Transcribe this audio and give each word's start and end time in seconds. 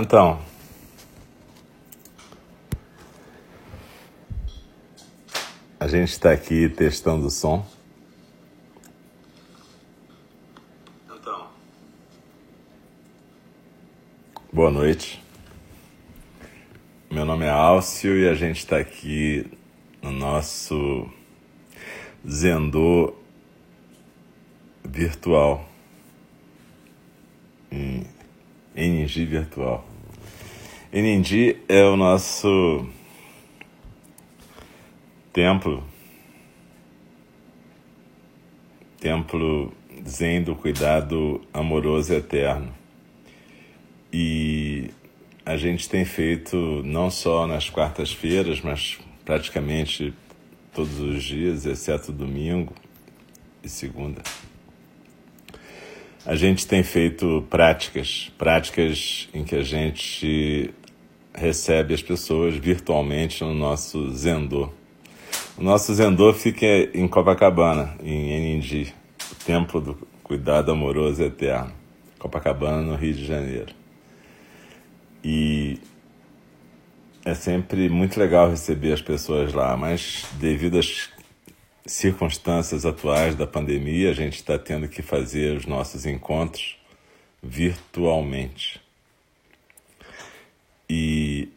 Então, 0.00 0.40
a 5.80 5.88
gente 5.88 6.10
está 6.10 6.30
aqui 6.30 6.68
testando 6.68 7.26
o 7.26 7.30
som. 7.30 7.66
Então, 11.12 11.48
boa 14.52 14.70
noite. 14.70 15.20
Meu 17.10 17.24
nome 17.24 17.46
é 17.46 17.50
Álcio 17.50 18.16
e 18.16 18.28
a 18.28 18.34
gente 18.34 18.58
está 18.58 18.78
aqui 18.78 19.50
no 20.00 20.12
nosso 20.12 21.10
Zendô 22.24 23.16
virtual 24.84 25.68
em 27.72 28.06
NG 28.76 29.24
virtual. 29.24 29.87
NG 30.90 31.58
é 31.68 31.84
o 31.84 31.98
nosso 31.98 32.88
templo, 35.30 35.84
templo 38.98 39.70
zen 40.08 40.42
do 40.42 40.54
cuidado 40.54 41.42
amoroso 41.52 42.14
e 42.14 42.16
eterno. 42.16 42.74
E 44.10 44.90
a 45.44 45.58
gente 45.58 45.90
tem 45.90 46.06
feito 46.06 46.56
não 46.82 47.10
só 47.10 47.46
nas 47.46 47.68
quartas-feiras, 47.68 48.62
mas 48.62 48.98
praticamente 49.26 50.14
todos 50.72 50.98
os 51.00 51.22
dias, 51.22 51.66
exceto 51.66 52.10
domingo 52.10 52.72
e 53.62 53.68
segunda 53.68 54.22
a 56.28 56.36
gente 56.36 56.66
tem 56.66 56.82
feito 56.82 57.42
práticas, 57.48 58.30
práticas 58.36 59.30
em 59.32 59.42
que 59.44 59.56
a 59.56 59.62
gente 59.62 60.74
recebe 61.34 61.94
as 61.94 62.02
pessoas 62.02 62.54
virtualmente 62.54 63.42
no 63.42 63.54
nosso 63.54 64.10
Zendô. 64.12 64.68
O 65.56 65.62
nosso 65.62 65.94
Zendô 65.94 66.34
fica 66.34 66.66
em 66.92 67.08
Copacabana, 67.08 67.96
em 68.04 68.32
Enindi, 68.32 68.94
o 69.32 69.34
Templo 69.36 69.80
do 69.80 69.94
Cuidado 70.22 70.70
Amoroso 70.70 71.22
Eterno, 71.22 71.72
Copacabana, 72.18 72.82
no 72.82 72.94
Rio 72.94 73.14
de 73.14 73.24
Janeiro. 73.24 73.72
E 75.24 75.80
é 77.24 77.32
sempre 77.32 77.88
muito 77.88 78.20
legal 78.20 78.50
receber 78.50 78.92
as 78.92 79.00
pessoas 79.00 79.54
lá, 79.54 79.74
mas 79.78 80.26
devido 80.38 80.78
às 80.78 81.08
circunstâncias 81.88 82.84
atuais 82.84 83.34
da 83.34 83.46
pandemia, 83.46 84.10
a 84.10 84.14
gente 84.14 84.36
está 84.36 84.58
tendo 84.58 84.88
que 84.88 85.00
fazer 85.00 85.56
os 85.56 85.64
nossos 85.64 86.04
encontros 86.04 86.78
virtualmente. 87.42 88.80
E 90.88 91.48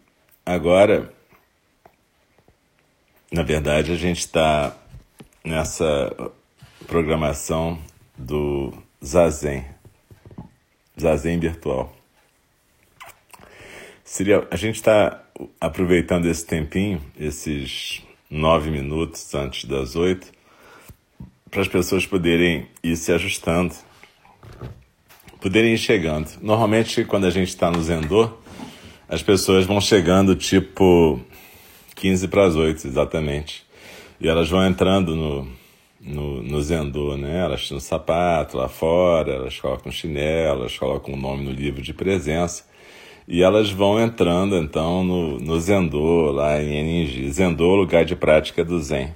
agora, 0.46 1.14
na 3.32 3.44
verdade, 3.44 3.92
a 3.92 3.96
gente 3.96 4.20
está 4.20 4.76
nessa 5.44 6.32
programação 6.88 7.78
do 8.18 8.74
Zazen, 9.04 9.66
Zazen 11.00 11.40
virtual. 11.40 11.94
Seria, 14.04 14.48
a 14.50 14.56
gente 14.56 14.76
está 14.76 15.24
aproveitando 15.60 16.26
esse 16.28 16.46
tempinho, 16.46 17.02
esses 17.18 18.04
nove 18.32 18.72
minutos 18.72 19.36
antes 19.36 19.66
das 19.66 19.98
oito, 19.98 20.32
para 21.50 21.62
as 21.62 21.68
pessoas 21.68 22.06
poderem 22.06 22.66
ir 22.82 22.96
se 22.96 23.12
ajustando, 23.12 23.76
poderem 25.42 25.74
ir 25.74 25.78
chegando. 25.78 26.30
Normalmente, 26.42 27.04
quando 27.04 27.26
a 27.26 27.30
gente 27.30 27.50
está 27.50 27.70
no 27.70 27.84
Zendô, 27.84 28.32
as 29.10 29.22
pessoas 29.22 29.66
vão 29.66 29.82
chegando 29.82 30.34
tipo 30.34 31.20
15 31.96 32.30
para 32.30 32.46
as 32.46 32.56
8, 32.56 32.88
exatamente. 32.88 33.66
E 34.22 34.30
elas 34.30 34.50
vão 34.50 34.66
entrando 34.66 35.14
no, 35.14 35.48
no, 36.00 36.42
no 36.42 36.62
Zendô, 36.62 37.18
né? 37.18 37.40
Elas 37.40 37.66
tiram 37.66 37.82
sapato 37.82 38.56
lá 38.56 38.70
fora, 38.70 39.34
elas 39.34 39.60
colocam 39.60 39.92
chinelo, 39.92 40.62
elas 40.62 40.78
colocam 40.78 41.14
o 41.14 41.18
nome 41.18 41.44
no 41.44 41.52
livro 41.52 41.82
de 41.82 41.94
presença. 41.94 42.71
E 43.34 43.42
elas 43.42 43.72
vão 43.72 43.98
entrando 43.98 44.58
então 44.58 45.06
no, 45.06 45.40
no 45.40 45.58
Zendô, 45.58 46.32
lá 46.32 46.62
em 46.62 46.76
Eningi. 46.76 47.32
Zendô, 47.32 47.76
lugar 47.76 48.04
de 48.04 48.14
prática 48.14 48.62
do 48.62 48.78
Zen. 48.82 49.16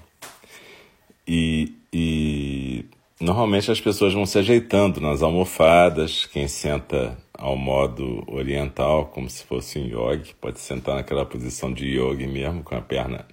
E, 1.28 1.74
e 1.92 2.86
normalmente 3.20 3.70
as 3.70 3.82
pessoas 3.82 4.14
vão 4.14 4.26
se 4.26 4.40
ajeitando 4.40 5.02
nas 5.02 5.22
almofadas, 5.22 6.26
quem 6.28 6.48
senta 6.48 7.18
ao 7.34 7.58
modo 7.58 8.24
oriental, 8.28 9.08
como 9.08 9.30
se 9.30 9.44
fosse 9.44 9.80
um 9.80 9.86
yogi, 9.86 10.34
pode 10.40 10.62
sentar 10.62 10.96
naquela 10.96 11.26
posição 11.26 11.74
de 11.74 11.86
yogi 11.86 12.26
mesmo, 12.26 12.64
com 12.64 12.74
a 12.74 12.80
perna, 12.80 13.26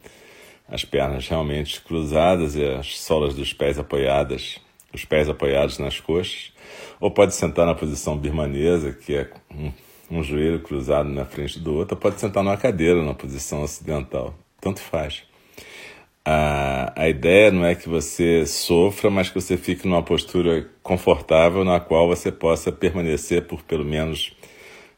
as 0.69 0.85
pernas 0.85 1.29
realmente 1.29 1.81
cruzadas 1.81 2.57
e 2.57 2.65
as 2.65 2.99
solas 2.99 3.37
dos 3.37 3.53
pés 3.53 3.79
apoiadas, 3.79 4.59
os 4.93 5.05
pés 5.05 5.29
apoiados 5.29 5.79
nas 5.79 6.01
coxas, 6.01 6.53
ou 6.99 7.09
pode 7.09 7.37
sentar 7.37 7.67
na 7.67 7.75
posição 7.77 8.19
birmanesa, 8.19 8.93
que 8.93 9.15
é 9.15 9.31
um 9.49 9.71
um 10.13 10.23
joelho 10.23 10.61
cruzado 10.61 11.09
na 11.09 11.25
frente 11.25 11.59
do 11.59 11.75
outro, 11.75 11.97
pode 11.97 12.21
sentar 12.21 12.45
numa 12.45 12.57
cadeira 12.57 13.03
na 13.03 13.15
posição 13.15 13.63
ocidental. 13.63 14.35
Tanto 14.61 14.81
faz. 14.81 15.23
A, 16.25 16.93
a 16.95 17.09
ideia 17.09 17.51
não 17.51 17.65
é 17.65 17.75
que 17.75 17.89
você 17.89 18.47
sofra, 18.47 19.11
mas 19.11 19.29
que 19.29 19.35
você 19.35 19.57
fique 19.57 19.89
numa 19.89 20.03
postura 20.03 20.69
confortável 20.83 21.65
na 21.65 21.81
qual 21.81 22.07
você 22.07 22.31
possa 22.31 22.71
permanecer 22.71 23.47
por 23.47 23.63
pelo 23.63 23.85
menos 23.85 24.37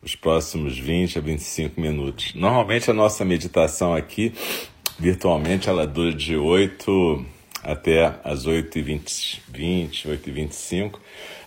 os 0.03 0.14
próximos 0.14 0.78
20 0.78 1.19
a 1.19 1.20
25 1.22 1.80
minutos. 1.80 2.34
Normalmente 2.34 2.91
a 2.91 2.94
nossa 2.94 3.24
meditação 3.24 3.94
aqui, 3.94 4.34
virtualmente, 4.98 5.69
ela 5.69 5.86
dura 5.86 6.12
de 6.12 6.36
8 6.36 7.24
até 7.64 8.14
as 8.22 8.47
8h20, 8.47 9.41
20, 9.48 10.09
8h25. 10.09 10.98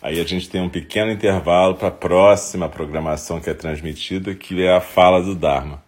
Aí 0.01 0.19
a 0.19 0.23
gente 0.23 0.49
tem 0.49 0.61
um 0.61 0.69
pequeno 0.69 1.11
intervalo 1.11 1.75
para 1.75 1.89
a 1.89 1.91
próxima 1.91 2.67
programação 2.67 3.39
que 3.39 3.49
é 3.49 3.53
transmitida, 3.53 4.33
que 4.33 4.63
é 4.63 4.75
a 4.75 4.81
fala 4.81 5.21
do 5.21 5.35
Dharma. 5.35 5.83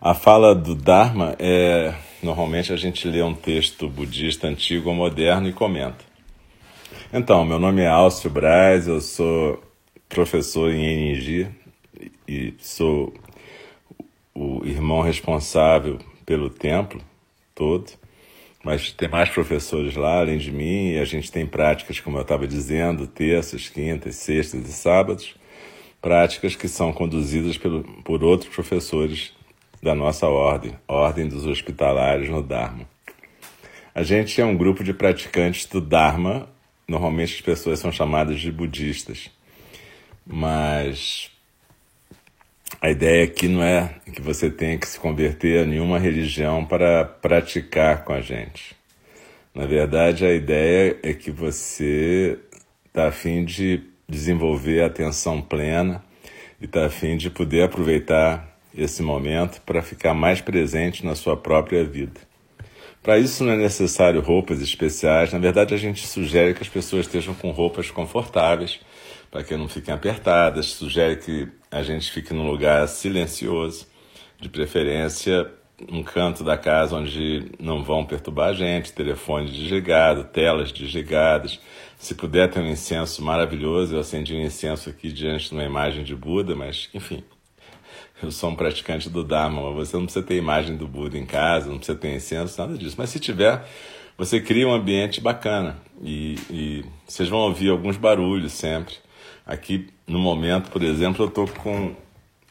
A 0.00 0.14
fala 0.14 0.54
do 0.54 0.74
Dharma 0.74 1.36
é. 1.38 1.94
Normalmente 2.22 2.70
a 2.70 2.76
gente 2.76 3.08
lê 3.08 3.22
um 3.22 3.34
texto 3.34 3.88
budista 3.88 4.46
antigo 4.46 4.90
ou 4.90 4.94
moderno 4.94 5.48
e 5.48 5.52
comenta. 5.54 6.04
Então, 7.10 7.46
meu 7.46 7.58
nome 7.58 7.80
é 7.80 7.86
Alcio 7.86 8.28
Braz, 8.28 8.86
eu 8.86 9.00
sou 9.00 9.62
professor 10.06 10.70
em 10.70 11.12
NG 11.12 11.48
e 12.28 12.54
sou 12.58 13.14
o 14.34 14.62
irmão 14.66 15.00
responsável 15.00 15.98
pelo 16.26 16.50
templo 16.50 17.00
todo 17.54 17.99
mas 18.62 18.92
tem 18.92 19.08
mais 19.08 19.30
professores 19.30 19.96
lá 19.96 20.20
além 20.20 20.38
de 20.38 20.52
mim 20.52 20.92
e 20.92 20.98
a 20.98 21.04
gente 21.04 21.32
tem 21.32 21.46
práticas, 21.46 21.98
como 21.98 22.18
eu 22.18 22.22
estava 22.22 22.46
dizendo, 22.46 23.06
terças, 23.06 23.68
quintas, 23.68 24.16
sextas 24.16 24.68
e 24.68 24.72
sábados, 24.72 25.34
práticas 26.00 26.54
que 26.54 26.68
são 26.68 26.92
conduzidas 26.92 27.56
pelo, 27.56 27.82
por 28.02 28.22
outros 28.22 28.54
professores 28.54 29.32
da 29.82 29.94
nossa 29.94 30.26
ordem, 30.26 30.76
Ordem 30.86 31.26
dos 31.26 31.46
Hospitalários 31.46 32.28
no 32.28 32.42
Dharma. 32.42 32.86
A 33.94 34.02
gente 34.02 34.40
é 34.40 34.44
um 34.44 34.56
grupo 34.56 34.84
de 34.84 34.92
praticantes 34.92 35.66
do 35.66 35.80
Dharma, 35.80 36.48
normalmente 36.86 37.34
as 37.34 37.40
pessoas 37.40 37.78
são 37.78 37.90
chamadas 37.90 38.40
de 38.40 38.52
budistas, 38.52 39.30
mas 40.26 41.30
a 42.80 42.90
ideia 42.90 43.24
aqui 43.24 43.48
não 43.48 43.62
é 43.62 43.94
que 44.12 44.20
você 44.20 44.50
tenha 44.50 44.78
que 44.78 44.86
se 44.86 44.98
converter 44.98 45.62
a 45.62 45.66
nenhuma 45.66 45.98
religião 45.98 46.64
para 46.64 47.04
praticar 47.04 48.04
com 48.04 48.12
a 48.12 48.20
gente. 48.20 48.76
Na 49.54 49.66
verdade, 49.66 50.24
a 50.24 50.32
ideia 50.32 50.96
é 51.02 51.12
que 51.12 51.30
você 51.30 52.38
está 52.86 53.08
a 53.08 53.12
fim 53.12 53.44
de 53.44 53.82
desenvolver 54.08 54.82
a 54.82 54.86
atenção 54.86 55.40
plena 55.40 56.02
e 56.60 56.64
está 56.66 56.86
a 56.86 56.90
fim 56.90 57.16
de 57.16 57.30
poder 57.30 57.62
aproveitar 57.62 58.58
esse 58.76 59.02
momento 59.02 59.60
para 59.62 59.82
ficar 59.82 60.14
mais 60.14 60.40
presente 60.40 61.04
na 61.04 61.14
sua 61.14 61.36
própria 61.36 61.84
vida. 61.84 62.20
Para 63.02 63.18
isso 63.18 63.44
não 63.44 63.52
é 63.52 63.56
necessário 63.56 64.20
roupas 64.20 64.60
especiais, 64.60 65.32
na 65.32 65.38
verdade 65.38 65.74
a 65.74 65.78
gente 65.78 66.06
sugere 66.06 66.54
que 66.54 66.62
as 66.62 66.68
pessoas 66.68 67.06
estejam 67.06 67.34
com 67.34 67.50
roupas 67.50 67.90
confortáveis 67.90 68.78
para 69.30 69.44
que 69.44 69.56
não 69.56 69.68
fiquem 69.68 69.94
apertadas, 69.94 70.66
sugere 70.66 71.16
que 71.16 71.48
a 71.70 71.82
gente 71.82 72.10
fique 72.10 72.34
num 72.34 72.50
lugar 72.50 72.86
silencioso, 72.88 73.86
de 74.40 74.48
preferência 74.48 75.50
um 75.88 76.02
canto 76.02 76.44
da 76.44 76.58
casa 76.58 76.96
onde 76.96 77.52
não 77.58 77.82
vão 77.82 78.04
perturbar 78.04 78.50
a 78.50 78.52
gente, 78.52 78.92
telefone 78.92 79.50
desligado, 79.50 80.24
telas 80.24 80.72
desligadas. 80.72 81.58
Se 81.98 82.14
puder 82.14 82.50
ter 82.50 82.60
um 82.60 82.66
incenso 82.66 83.22
maravilhoso, 83.22 83.94
eu 83.94 84.00
acendi 84.00 84.34
um 84.34 84.42
incenso 84.42 84.90
aqui 84.90 85.12
diante 85.12 85.48
de 85.48 85.54
uma 85.54 85.64
imagem 85.64 86.02
de 86.02 86.14
Buda, 86.14 86.54
mas 86.54 86.88
enfim, 86.92 87.22
eu 88.22 88.30
sou 88.30 88.50
um 88.50 88.54
praticante 88.54 89.08
do 89.08 89.24
Dharma, 89.24 89.70
você 89.72 89.96
não 89.96 90.04
precisa 90.04 90.24
ter 90.24 90.36
imagem 90.36 90.76
do 90.76 90.86
Buda 90.86 91.16
em 91.16 91.26
casa, 91.26 91.70
não 91.70 91.78
precisa 91.78 91.96
ter 91.96 92.14
incenso, 92.14 92.60
nada 92.60 92.76
disso. 92.76 92.96
Mas 92.98 93.10
se 93.10 93.18
tiver, 93.18 93.64
você 94.18 94.40
cria 94.40 94.68
um 94.68 94.72
ambiente 94.72 95.20
bacana 95.20 95.78
e, 96.02 96.36
e 96.50 96.84
vocês 97.06 97.28
vão 97.28 97.40
ouvir 97.40 97.70
alguns 97.70 97.96
barulhos 97.96 98.52
sempre. 98.52 98.94
Aqui 99.46 99.88
no 100.06 100.18
momento, 100.18 100.70
por 100.70 100.82
exemplo, 100.82 101.24
eu 101.24 101.28
estou 101.28 101.48
com 101.48 101.94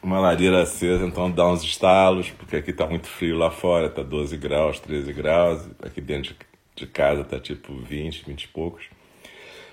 uma 0.02 0.18
lareira 0.18 0.62
acesa, 0.62 1.04
então 1.04 1.30
dá 1.30 1.46
uns 1.46 1.62
estalos, 1.62 2.30
porque 2.30 2.56
aqui 2.56 2.72
tá 2.72 2.86
muito 2.86 3.06
frio 3.06 3.36
lá 3.36 3.50
fora, 3.50 3.88
tá 3.88 4.02
12 4.02 4.36
graus, 4.36 4.80
13 4.80 5.12
graus, 5.12 5.68
aqui 5.82 6.00
dentro 6.00 6.34
de 6.74 6.86
casa 6.86 7.22
tá 7.24 7.38
tipo 7.38 7.74
20, 7.74 8.24
20 8.26 8.42
e 8.42 8.48
poucos. 8.48 8.84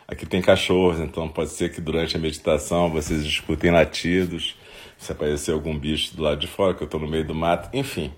Aqui 0.07 0.25
tem 0.25 0.41
cachorros, 0.41 0.99
então 0.99 1.27
pode 1.27 1.49
ser 1.49 1.71
que 1.73 1.81
durante 1.81 2.15
a 2.15 2.19
meditação 2.19 2.89
vocês 2.89 3.23
escutem 3.23 3.71
latidos, 3.71 4.55
se 4.97 5.11
aparecer 5.11 5.51
algum 5.51 5.77
bicho 5.77 6.15
do 6.15 6.23
lado 6.23 6.39
de 6.39 6.47
fora, 6.47 6.73
que 6.73 6.81
eu 6.81 6.85
estou 6.85 6.99
no 6.99 7.07
meio 7.07 7.25
do 7.25 7.35
mato, 7.35 7.69
enfim. 7.73 8.11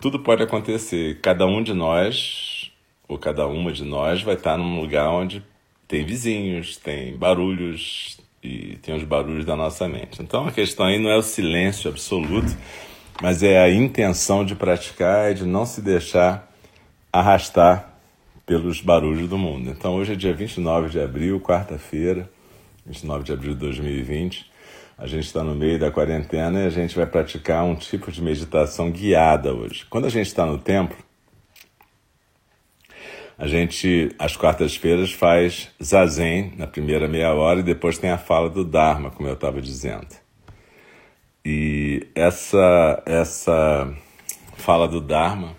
Tudo 0.00 0.20
pode 0.20 0.44
acontecer. 0.44 1.20
Cada 1.20 1.44
um 1.44 1.60
de 1.60 1.74
nós, 1.74 2.70
ou 3.08 3.18
cada 3.18 3.48
uma 3.48 3.72
de 3.72 3.84
nós, 3.84 4.22
vai 4.22 4.34
estar 4.34 4.56
num 4.56 4.80
lugar 4.80 5.08
onde 5.08 5.42
tem 5.88 6.04
vizinhos, 6.04 6.76
tem 6.76 7.16
barulhos 7.16 8.20
e 8.42 8.76
tem 8.82 8.94
os 8.94 9.02
barulhos 9.02 9.46
da 9.46 9.56
nossa 9.56 9.88
mente. 9.88 10.22
Então 10.22 10.46
a 10.46 10.52
questão 10.52 10.84
aí 10.86 10.98
não 10.98 11.10
é 11.10 11.16
o 11.16 11.22
silêncio 11.22 11.90
absoluto, 11.90 12.54
mas 13.22 13.42
é 13.42 13.58
a 13.58 13.72
intenção 13.72 14.44
de 14.44 14.54
praticar 14.54 15.32
e 15.32 15.34
de 15.34 15.46
não 15.46 15.64
se 15.64 15.80
deixar 15.80 16.52
arrastar 17.10 17.98
pelos 18.44 18.82
barulhos 18.82 19.28
do 19.28 19.38
mundo. 19.38 19.70
Então 19.70 19.96
hoje 19.96 20.12
é 20.12 20.16
dia 20.16 20.34
29 20.34 20.90
de 20.90 21.00
abril, 21.00 21.40
quarta-feira, 21.40 22.30
29 22.86 23.24
de 23.24 23.32
abril 23.32 23.54
de 23.54 23.60
2020. 23.60 24.46
A 24.96 25.06
gente 25.06 25.24
está 25.24 25.42
no 25.42 25.54
meio 25.54 25.78
da 25.78 25.90
quarentena 25.90 26.60
e 26.60 26.66
a 26.66 26.70
gente 26.70 26.94
vai 26.94 27.06
praticar 27.06 27.64
um 27.64 27.74
tipo 27.74 28.10
de 28.12 28.20
meditação 28.20 28.90
guiada 28.90 29.54
hoje. 29.54 29.86
Quando 29.88 30.06
a 30.06 30.10
gente 30.10 30.26
está 30.26 30.44
no 30.44 30.58
templo, 30.58 30.96
a 33.38 33.46
gente, 33.46 34.10
às 34.18 34.36
quartas-feiras, 34.36 35.12
faz 35.12 35.70
zazen 35.80 36.52
na 36.56 36.66
primeira 36.66 37.06
meia 37.06 37.32
hora 37.32 37.60
e 37.60 37.62
depois 37.62 37.96
tem 37.96 38.10
a 38.10 38.18
fala 38.18 38.50
do 38.50 38.64
Dharma, 38.64 39.10
como 39.10 39.28
eu 39.28 39.34
estava 39.34 39.62
dizendo. 39.62 40.08
E 41.44 42.06
essa, 42.14 43.02
essa 43.06 43.94
fala 44.56 44.88
do 44.88 45.00
Dharma 45.00 45.56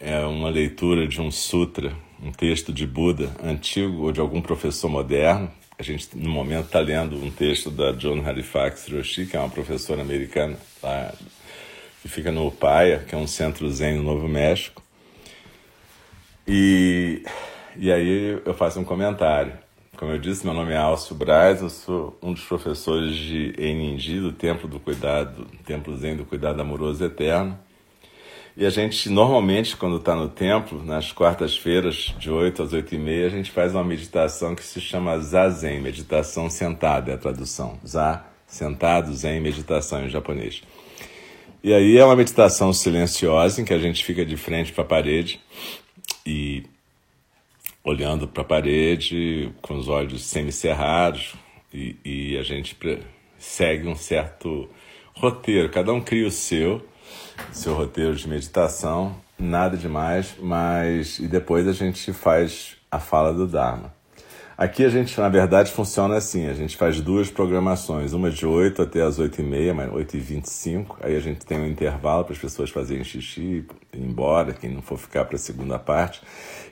é 0.00 0.18
uma 0.20 0.50
leitura 0.50 1.06
de 1.06 1.20
um 1.20 1.30
sutra, 1.30 1.96
um 2.20 2.32
texto 2.32 2.72
de 2.72 2.86
Buda 2.86 3.30
antigo 3.42 4.02
ou 4.02 4.12
de 4.12 4.20
algum 4.20 4.42
professor 4.42 4.88
moderno, 4.88 5.48
a 5.78 5.82
gente, 5.82 6.10
no 6.14 6.28
momento, 6.28 6.66
está 6.66 6.80
lendo 6.80 7.16
um 7.16 7.30
texto 7.30 7.70
da 7.70 7.92
John 7.92 8.24
Halifax 8.24 8.88
Roshi, 8.88 9.26
que 9.26 9.36
é 9.36 9.40
uma 9.40 9.48
professora 9.48 10.02
americana 10.02 10.56
lá, 10.82 11.12
que 12.00 12.08
fica 12.08 12.30
no 12.30 12.46
Upaya, 12.46 13.00
que 13.00 13.14
é 13.14 13.18
um 13.18 13.26
centro 13.26 13.70
zen 13.70 13.96
no 13.96 14.02
Novo 14.02 14.28
México. 14.28 14.81
E, 16.46 17.22
e 17.76 17.92
aí 17.92 18.40
eu 18.44 18.54
faço 18.54 18.80
um 18.80 18.84
comentário. 18.84 19.52
Como 19.96 20.10
eu 20.10 20.18
disse, 20.18 20.44
meu 20.44 20.54
nome 20.54 20.72
é 20.72 20.76
Alcio 20.76 21.14
Braz, 21.14 21.60
eu 21.60 21.70
sou 21.70 22.18
um 22.20 22.32
dos 22.32 22.42
professores 22.44 23.14
de 23.14 23.54
Eninji, 23.56 24.18
do 24.18 24.32
Templo 24.32 24.68
do 24.68 24.80
Cuidado, 24.80 25.46
Templo 25.64 25.96
Zen 25.96 26.16
do 26.16 26.24
Cuidado 26.24 26.60
Amoroso 26.60 27.04
Eterno. 27.04 27.56
E 28.56 28.66
a 28.66 28.70
gente, 28.70 29.08
normalmente, 29.08 29.76
quando 29.76 29.96
está 29.96 30.14
no 30.14 30.28
templo, 30.28 30.84
nas 30.84 31.10
quartas-feiras, 31.12 32.14
de 32.18 32.30
8 32.30 32.62
às 32.62 32.72
8 32.72 32.94
e 32.94 32.98
meia, 32.98 33.26
a 33.26 33.30
gente 33.30 33.50
faz 33.50 33.74
uma 33.74 33.84
meditação 33.84 34.54
que 34.54 34.62
se 34.62 34.80
chama 34.80 35.18
Zazen, 35.20 35.80
meditação 35.80 36.50
sentada, 36.50 37.12
é 37.12 37.14
a 37.14 37.18
tradução. 37.18 37.78
Za, 37.86 38.24
sentado, 38.46 39.14
Zen, 39.14 39.40
meditação 39.40 40.04
em 40.04 40.10
japonês. 40.10 40.62
E 41.64 41.72
aí 41.72 41.96
é 41.96 42.04
uma 42.04 42.16
meditação 42.16 42.72
silenciosa, 42.72 43.62
em 43.62 43.64
que 43.64 43.72
a 43.72 43.78
gente 43.78 44.04
fica 44.04 44.24
de 44.26 44.36
frente 44.36 44.72
para 44.72 44.82
a 44.82 44.86
parede 44.86 45.40
e 46.26 46.64
olhando 47.84 48.28
para 48.28 48.42
a 48.42 48.46
parede, 48.46 49.52
com 49.60 49.74
os 49.76 49.88
olhos 49.88 50.22
semicerrados, 50.24 51.34
e, 51.72 51.96
e 52.04 52.38
a 52.38 52.42
gente 52.42 52.76
segue 53.38 53.88
um 53.88 53.96
certo 53.96 54.68
roteiro, 55.14 55.68
cada 55.70 55.92
um 55.92 56.00
cria 56.00 56.26
o 56.26 56.30
seu 56.30 56.86
seu 57.52 57.74
roteiro 57.74 58.14
de 58.14 58.28
meditação, 58.28 59.16
nada 59.38 59.76
demais, 59.76 60.36
mas 60.38 61.18
e 61.18 61.26
depois 61.26 61.66
a 61.66 61.72
gente 61.72 62.12
faz 62.12 62.76
a 62.90 62.98
fala 62.98 63.32
do 63.32 63.46
Dharma. 63.46 63.92
Aqui 64.62 64.84
a 64.84 64.88
gente, 64.88 65.20
na 65.20 65.28
verdade, 65.28 65.72
funciona 65.72 66.14
assim: 66.14 66.46
a 66.46 66.54
gente 66.54 66.76
faz 66.76 67.00
duas 67.00 67.28
programações, 67.28 68.12
uma 68.12 68.30
de 68.30 68.46
8 68.46 68.82
até 68.82 69.02
as 69.02 69.18
8 69.18 69.40
e 69.40 69.44
meia, 69.44 69.74
mas 69.74 69.92
8 69.92 70.16
e 70.16 70.20
25 70.20 70.98
aí 71.02 71.16
a 71.16 71.18
gente 71.18 71.44
tem 71.44 71.58
um 71.58 71.66
intervalo 71.66 72.22
para 72.22 72.32
as 72.32 72.38
pessoas 72.38 72.70
fazerem 72.70 73.02
xixi 73.02 73.42
ir 73.42 73.66
embora, 73.92 74.52
quem 74.52 74.70
não 74.70 74.80
for 74.80 74.96
ficar 74.96 75.24
para 75.24 75.34
a 75.34 75.38
segunda 75.38 75.80
parte. 75.80 76.22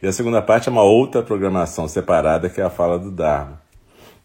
E 0.00 0.06
a 0.06 0.12
segunda 0.12 0.40
parte 0.40 0.68
é 0.68 0.72
uma 0.72 0.84
outra 0.84 1.20
programação 1.20 1.88
separada, 1.88 2.48
que 2.48 2.60
é 2.60 2.64
a 2.64 2.70
fala 2.70 2.96
do 2.96 3.10
Dharma. 3.10 3.60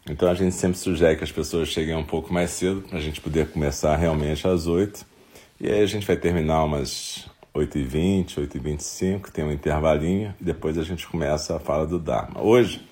Então 0.08 0.30
a 0.30 0.34
gente 0.34 0.54
sempre 0.54 0.78
sugere 0.78 1.16
que 1.16 1.24
as 1.24 1.32
pessoas 1.32 1.66
cheguem 1.66 1.96
um 1.96 2.04
pouco 2.04 2.32
mais 2.32 2.50
cedo, 2.50 2.82
para 2.82 2.98
a 2.98 3.02
gente 3.02 3.20
poder 3.20 3.48
começar 3.48 3.96
realmente 3.96 4.46
às 4.46 4.68
8 4.68 5.04
e 5.60 5.68
aí 5.68 5.82
a 5.82 5.86
gente 5.86 6.06
vai 6.06 6.16
terminar 6.16 6.62
umas 6.62 7.26
8h20, 7.52 8.46
8h25, 8.46 9.30
tem 9.30 9.44
um 9.44 9.50
intervalinho, 9.50 10.32
e 10.40 10.44
depois 10.44 10.78
a 10.78 10.84
gente 10.84 11.04
começa 11.08 11.56
a 11.56 11.58
fala 11.58 11.84
do 11.84 11.98
Dharma. 11.98 12.40
Hoje, 12.40 12.86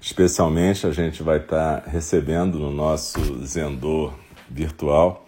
especialmente, 0.00 0.86
a 0.86 0.92
gente 0.92 1.22
vai 1.22 1.38
estar 1.38 1.84
recebendo 1.86 2.58
no 2.58 2.70
nosso 2.70 3.44
Zendô 3.44 4.12
virtual 4.48 5.26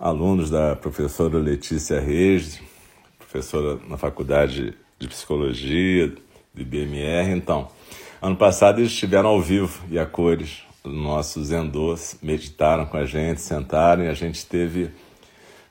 alunos 0.00 0.48
da 0.48 0.74
professora 0.74 1.36
Letícia 1.36 2.00
Reis, 2.00 2.58
professora 3.18 3.78
na 3.86 3.98
Faculdade 3.98 4.72
de 4.98 5.06
Psicologia 5.06 6.08
do 6.54 6.62
IBMR. 6.62 7.30
Então, 7.32 7.68
ano 8.22 8.34
passado 8.34 8.80
eles 8.80 8.92
estiveram 8.92 9.28
ao 9.28 9.42
vivo 9.42 9.84
e 9.90 9.98
a 9.98 10.06
cores 10.06 10.62
no 10.82 11.02
nosso 11.02 11.44
Zendô, 11.44 11.94
meditaram 12.22 12.86
com 12.86 12.96
a 12.96 13.04
gente, 13.04 13.42
sentaram 13.42 14.04
e 14.04 14.08
a 14.08 14.14
gente 14.14 14.46
teve 14.46 14.90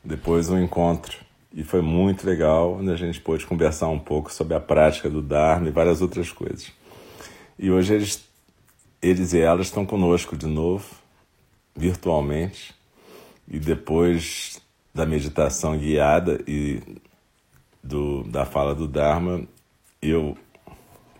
depois 0.03 0.47
um 0.49 0.61
encontro. 0.61 1.17
E 1.51 1.63
foi 1.63 1.81
muito 1.81 2.27
legal, 2.27 2.73
onde 2.73 2.91
a 2.91 2.95
gente 2.95 3.19
pôde 3.19 3.47
conversar 3.47 3.87
um 3.87 3.97
pouco 3.97 4.31
sobre 4.31 4.53
a 4.53 4.59
prática 4.59 5.09
do 5.09 5.23
Dharma 5.23 5.67
e 5.67 5.71
várias 5.71 5.99
outras 5.99 6.31
coisas. 6.31 6.71
E 7.61 7.69
hoje 7.69 7.93
eles, 7.93 8.23
eles 9.01 9.33
e 9.33 9.39
elas 9.39 9.65
estão 9.65 9.85
conosco 9.85 10.37
de 10.37 10.47
novo, 10.47 10.85
virtualmente, 11.75 12.73
e 13.45 13.59
depois 13.59 14.61
da 14.95 15.05
meditação 15.05 15.77
guiada 15.77 16.41
e 16.47 16.81
do, 17.83 18.23
da 18.23 18.45
fala 18.45 18.73
do 18.73 18.87
Dharma, 18.87 19.43
eu 20.01 20.37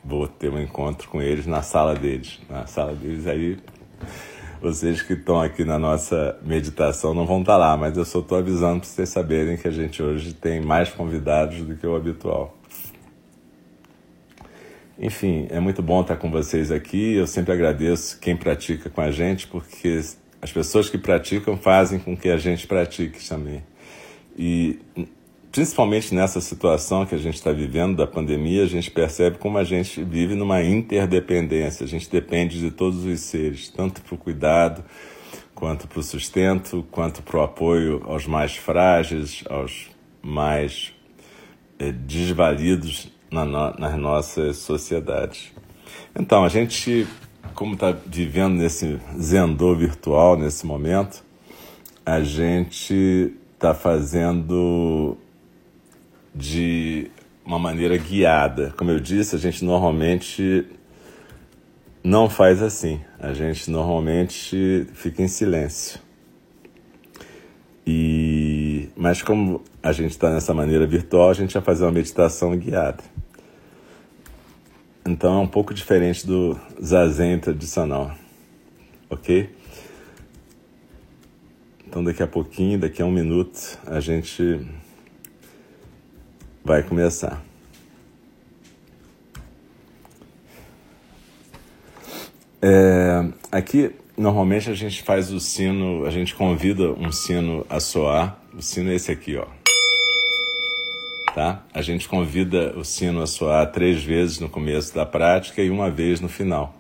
vou 0.02 0.30
ter 0.30 0.50
um 0.50 0.62
encontro 0.62 1.10
com 1.10 1.22
eles 1.22 1.46
na 1.46 1.62
sala 1.62 1.94
deles. 1.94 2.40
Na 2.50 2.66
sala 2.66 2.96
deles 2.96 3.28
aí 3.28 3.60
vocês 4.62 5.02
que 5.02 5.14
estão 5.14 5.42
aqui 5.42 5.66
na 5.66 5.78
nossa 5.78 6.38
meditação 6.42 7.14
não 7.14 7.26
vão 7.26 7.42
estar 7.42 7.58
lá, 7.58 7.76
mas 7.76 7.98
eu 7.98 8.06
só 8.06 8.20
estou 8.20 8.38
avisando 8.38 8.80
para 8.80 8.90
vocês 8.90 9.10
saberem 9.10 9.58
que 9.58 9.68
a 9.68 9.72
gente 9.72 10.02
hoje 10.02 10.34
tem 10.34 10.62
mais 10.62 10.90
convidados 10.90 11.62
do 11.64 11.76
que 11.76 11.86
o 11.86 11.96
habitual. 11.98 12.58
Enfim, 15.02 15.48
é 15.50 15.62
muito 15.62 15.82
bom 15.82 16.02
estar 16.02 16.18
com 16.18 16.30
vocês 16.30 16.72
aqui. 16.72 17.14
Eu 17.14 17.26
sempre 17.26 17.54
agradeço 17.54 18.20
quem 18.20 18.36
pratica 18.36 18.90
com 18.90 19.00
a 19.00 19.10
gente, 19.10 19.48
porque 19.48 19.98
as 20.42 20.52
pessoas 20.52 20.90
que 20.90 20.98
praticam 20.98 21.56
fazem 21.56 22.00
com 22.00 22.18
que 22.18 22.28
a 22.28 22.36
gente 22.36 22.68
pratique 22.68 23.26
também. 23.26 23.64
E 24.38 24.78
principalmente 25.54 26.14
nessa 26.14 26.42
situação 26.42 27.06
que 27.06 27.16
a 27.16 27.18
gente 27.18 27.36
está 27.36 27.54
vivendo 27.54 27.96
da 27.96 28.06
pandemia, 28.06 28.64
a 28.64 28.68
gente 28.68 28.92
percebe 28.92 29.38
como 29.38 29.58
a 29.58 29.64
gente 29.64 30.04
vive 30.04 30.36
numa 30.36 30.62
interdependência. 30.62 31.86
A 31.86 31.88
gente 31.88 32.12
depende 32.12 32.60
de 32.60 32.70
todos 32.70 33.06
os 33.06 33.22
seres, 33.22 33.70
tanto 33.70 34.02
para 34.02 34.16
o 34.16 34.18
cuidado, 34.18 34.84
quanto 35.56 35.88
para 35.88 36.00
o 36.00 36.04
sustento, 36.04 36.86
quanto 36.92 37.24
para 37.24 37.38
o 37.38 37.42
apoio 37.42 38.04
aos 38.06 38.28
mais 38.28 38.58
frágeis, 38.58 39.46
aos 39.50 39.90
mais 40.22 40.94
é, 41.80 41.90
desvalidos 41.90 43.18
na 43.32 43.46
no, 43.46 43.72
nas 43.78 43.98
nossas 43.98 44.58
sociedades. 44.58 45.52
Então, 46.18 46.44
a 46.44 46.50
gente, 46.50 47.08
como 47.54 47.74
está 47.74 47.92
vivendo 47.92 48.56
nesse 48.56 49.00
zendô 49.20 49.76
virtual 49.76 50.38
nesse 50.38 50.66
momento, 50.66 51.24
a 52.06 52.22
gente 52.22 53.34
está 53.54 53.74
fazendo 53.74 55.18
de 56.34 57.12
uma 57.46 57.60
maneira 57.60 57.98
guiada. 57.98 58.74
Como 58.78 58.92
eu 58.92 59.00
disse, 59.00 59.36
a 59.36 59.40
gente 59.40 59.64
normalmente 59.64 60.66
não 62.04 62.30
faz 62.30 62.62
assim. 62.62 63.02
A 63.20 63.34
gente 63.34 63.70
normalmente 63.70 64.88
fica 64.94 65.22
em 65.22 65.28
silêncio. 65.28 66.00
E 67.92 68.90
mas 68.96 69.24
como 69.24 69.64
a 69.82 69.92
gente 69.92 70.12
está 70.12 70.30
nessa 70.30 70.54
maneira 70.54 70.86
virtual, 70.86 71.32
a 71.32 71.34
gente 71.34 71.54
vai 71.54 71.64
fazer 71.64 71.86
uma 71.86 71.92
meditação 71.92 72.56
guiada. 72.56 73.04
Então 75.08 75.40
é 75.40 75.40
um 75.40 75.48
pouco 75.48 75.74
diferente 75.74 76.28
do 76.28 76.60
zazen 76.80 77.40
tradicional, 77.40 78.12
ok? 79.10 79.50
Então 81.88 82.04
daqui 82.04 82.22
a 82.22 82.28
pouquinho, 82.28 82.78
daqui 82.78 83.02
a 83.02 83.06
um 83.06 83.12
minuto, 83.12 83.80
a 83.88 84.00
gente 84.00 84.68
vai 86.64 86.84
começar. 86.84 87.44
É, 92.62 93.30
aqui 93.52 93.96
normalmente 94.20 94.70
a 94.70 94.74
gente 94.74 95.02
faz 95.02 95.32
o 95.32 95.40
sino, 95.40 96.06
a 96.06 96.12
gente 96.12 96.36
convida 96.36 96.92
um 96.92 97.10
sino 97.10 97.66
a 97.70 97.80
soar. 97.80 98.38
O 98.54 98.62
sino 98.62 98.92
é 98.92 98.96
esse 98.96 99.10
aqui, 99.10 99.38
ó. 99.38 99.48
Tá? 101.34 101.64
A 101.74 101.82
gente 101.82 102.10
convida 102.10 102.78
o 102.78 102.84
sino 102.84 103.22
a 103.22 103.28
soar 103.28 103.72
três 103.72 104.04
vezes 104.04 104.40
no 104.40 104.50
começo 104.50 104.94
da 104.94 105.06
prática 105.06 105.62
e 105.62 105.70
uma 105.70 105.90
vez 105.90 106.20
no 106.20 106.28
final 106.28 106.76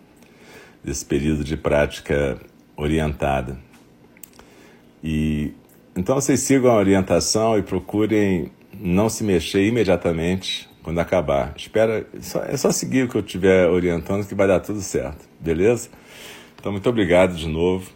desse 0.83 1.05
período 1.05 1.45
de 1.45 1.55
prática 1.55 2.37
orientada. 2.75 3.57
E 5.01 5.53
então 5.95 6.15
vocês 6.15 6.41
sigam 6.41 6.71
a 6.71 6.75
orientação 6.75 7.57
e 7.57 7.63
procurem 7.63 8.51
não 8.77 9.07
se 9.07 9.23
mexer 9.23 9.65
imediatamente 9.65 10.69
quando 10.83 10.99
acabar. 10.99 11.53
Espera, 11.55 12.05
é 12.49 12.57
só 12.57 12.71
seguir 12.71 13.03
o 13.03 13.07
que 13.07 13.15
eu 13.15 13.21
estiver 13.21 13.69
orientando 13.69 14.27
que 14.27 14.35
vai 14.35 14.47
dar 14.47 14.59
tudo 14.59 14.81
certo, 14.81 15.29
beleza? 15.39 15.89
Então 16.59 16.73
muito 16.73 16.89
obrigado 16.89 17.35
de 17.35 17.47
novo. 17.47 17.89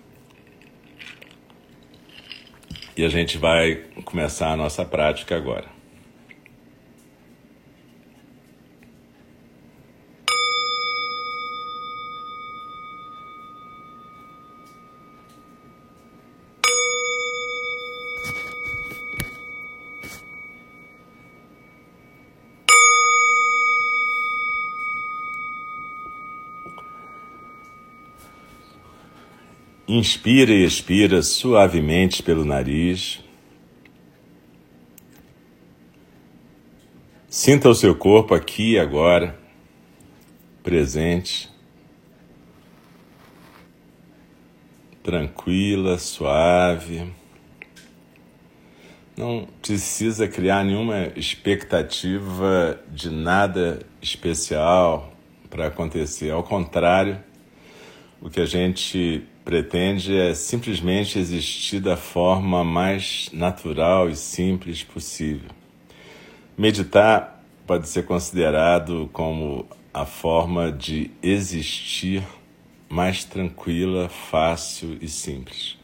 E 2.96 3.04
a 3.04 3.10
gente 3.10 3.38
vai 3.38 3.84
começar 4.06 4.52
a 4.52 4.56
nossa 4.56 4.86
prática 4.86 5.36
agora. 5.36 5.68
Inspira 29.86 30.54
e 30.54 30.64
expira 30.64 31.22
suavemente 31.22 32.24
pelo 32.24 32.46
nariz. 32.46 33.22
Sinta 37.28 37.68
o 37.68 37.76
seu 37.76 37.94
corpo 37.94 38.34
aqui 38.34 38.74
e 38.74 38.80
agora, 38.80 39.38
presente, 40.64 41.50
tranquila, 45.04 45.98
suave. 45.98 47.12
Não 49.18 49.50
precisa 49.62 50.30
criar 50.30 50.64
nenhuma 50.64 51.12
expectativa 51.18 52.80
de 52.88 53.10
nada 53.10 53.86
especial 54.02 55.14
para 55.50 55.68
acontecer. 55.68 56.32
Ao 56.32 56.42
contrário, 56.42 57.22
o 58.22 58.30
que 58.30 58.40
a 58.40 58.46
gente 58.46 59.28
pretende 59.44 60.18
é 60.18 60.34
simplesmente 60.34 61.20
existir 61.20 61.80
da 61.80 61.98
forma 61.98 62.64
mais 62.64 63.30
natural 63.34 64.10
e 64.10 64.16
simples 64.16 64.84
possível. 64.84 65.50
Meditar 66.58 67.44
pode 67.68 67.88
ser 67.88 68.04
considerado 68.04 69.10
como 69.12 69.66
a 69.94 70.06
forma 70.06 70.72
de 70.72 71.12
existir 71.22 72.24
mais 72.90 73.24
tranquila, 73.24 74.08
fácil 74.10 74.98
e 75.02 75.08
simples. 75.08 75.78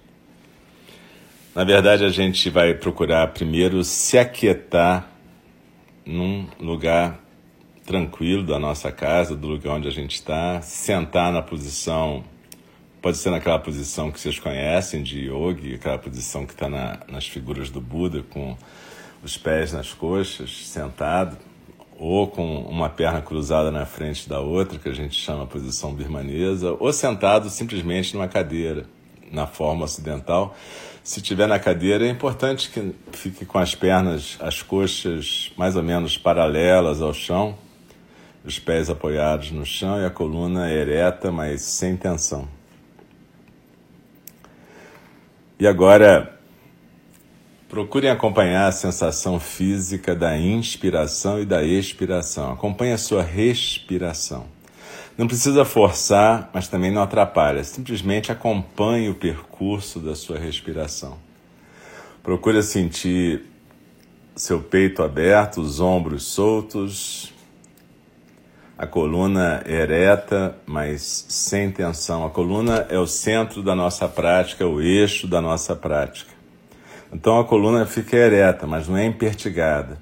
Na 1.56 1.64
verdade, 1.64 2.06
a 2.06 2.10
gente 2.10 2.50
vai 2.50 2.74
procurar 2.74 3.28
primeiro 3.34 3.84
se 3.84 4.18
aquietar 4.18 5.10
num 6.06 6.48
lugar 6.60 7.20
tranquilo 7.86 8.44
da 8.44 8.60
nossa 8.60 8.92
casa, 8.92 9.36
do 9.36 9.48
lugar 9.48 9.74
onde 9.74 9.88
a 9.88 9.92
gente 9.92 10.16
está, 10.16 10.62
sentar 10.62 11.34
na 11.34 11.42
posição 11.42 12.24
Pode 13.02 13.18
ser 13.18 13.30
naquela 13.30 13.58
posição 13.58 14.12
que 14.12 14.20
vocês 14.20 14.38
conhecem 14.40 15.02
de 15.02 15.30
yogi, 15.30 15.76
aquela 15.76 15.98
posição 15.98 16.46
que 16.46 16.52
está 16.52 16.68
na, 16.68 17.00
nas 17.08 17.26
figuras 17.26 17.70
do 17.70 17.80
Buda, 17.80 18.24
com 18.30 18.58
os 19.24 19.38
pés 19.38 19.72
nas 19.72 19.94
coxas, 19.94 20.68
sentado, 20.68 21.38
ou 21.98 22.28
com 22.28 22.60
uma 22.64 22.90
perna 22.90 23.22
cruzada 23.22 23.72
na 23.72 23.86
frente 23.86 24.28
da 24.28 24.42
outra, 24.42 24.78
que 24.78 24.90
a 24.90 24.94
gente 24.94 25.16
chama 25.16 25.46
posição 25.46 25.94
birmanesa, 25.94 26.76
ou 26.78 26.92
sentado 26.92 27.50
simplesmente 27.50 28.14
numa 28.14 28.28
cadeira, 28.28 28.86
na 29.32 29.48
forma 29.48 29.86
ocidental. 29.86 30.54
Se 31.02 31.22
tiver 31.22 31.48
na 31.48 31.58
cadeira, 31.58 32.06
é 32.06 32.10
importante 32.10 32.70
que 32.70 32.94
fique 33.14 33.46
com 33.46 33.60
as 33.60 33.74
pernas, 33.76 34.38
as 34.42 34.62
coxas 34.62 35.54
mais 35.56 35.78
ou 35.78 35.84
menos 35.84 36.18
paralelas 36.18 37.02
ao 37.02 37.14
chão, 37.14 37.58
os 38.44 38.60
pés 38.60 38.90
apoiados 38.90 39.52
no 39.52 39.66
chão 39.66 40.02
e 40.02 40.06
a 40.06 40.10
coluna 40.10 40.70
ereta, 40.70 41.32
mas 41.32 41.62
sem 41.62 41.96
tensão. 41.96 42.59
E 45.60 45.68
agora, 45.68 46.40
procurem 47.68 48.10
acompanhar 48.10 48.68
a 48.68 48.72
sensação 48.72 49.40
física 49.42 50.16
da 50.16 50.38
inspiração 50.38 51.42
e 51.42 51.46
da 51.46 51.62
expiração. 51.62 52.54
Acompanhe 52.54 52.94
a 52.94 52.98
sua 52.98 53.22
respiração. 53.22 54.46
Não 55.18 55.28
precisa 55.28 55.66
forçar, 55.66 56.50
mas 56.54 56.70
também 56.70 56.92
não 56.92 57.02
atrapalha. 57.02 57.62
Simplesmente 57.66 58.32
acompanhe 58.32 59.10
o 59.10 59.16
percurso 59.16 60.00
da 60.00 60.16
sua 60.16 60.40
respiração. 60.40 61.18
Procure 62.24 62.64
sentir 62.64 63.44
seu 64.38 64.62
peito 64.62 65.04
aberto, 65.04 65.60
os 65.60 65.82
ombros 65.82 66.24
soltos, 66.24 67.34
a 68.80 68.88
coluna 68.88 69.62
ereta, 69.66 70.56
mas 70.66 71.26
sem 71.28 71.70
tensão. 71.70 72.26
A 72.26 72.30
coluna 72.30 72.88
é 72.90 72.98
o 72.98 73.06
centro 73.06 73.62
da 73.62 73.76
nossa 73.76 74.08
prática, 74.08 74.64
é 74.64 74.68
o 74.68 74.80
eixo 74.80 75.28
da 75.28 75.42
nossa 75.42 75.76
prática. 75.76 76.32
Então 77.12 77.38
a 77.38 77.44
coluna 77.44 77.86
fica 77.86 78.16
ereta, 78.16 78.66
mas 78.66 78.88
não 78.88 78.96
é 78.96 79.06
empertigada. 79.06 79.98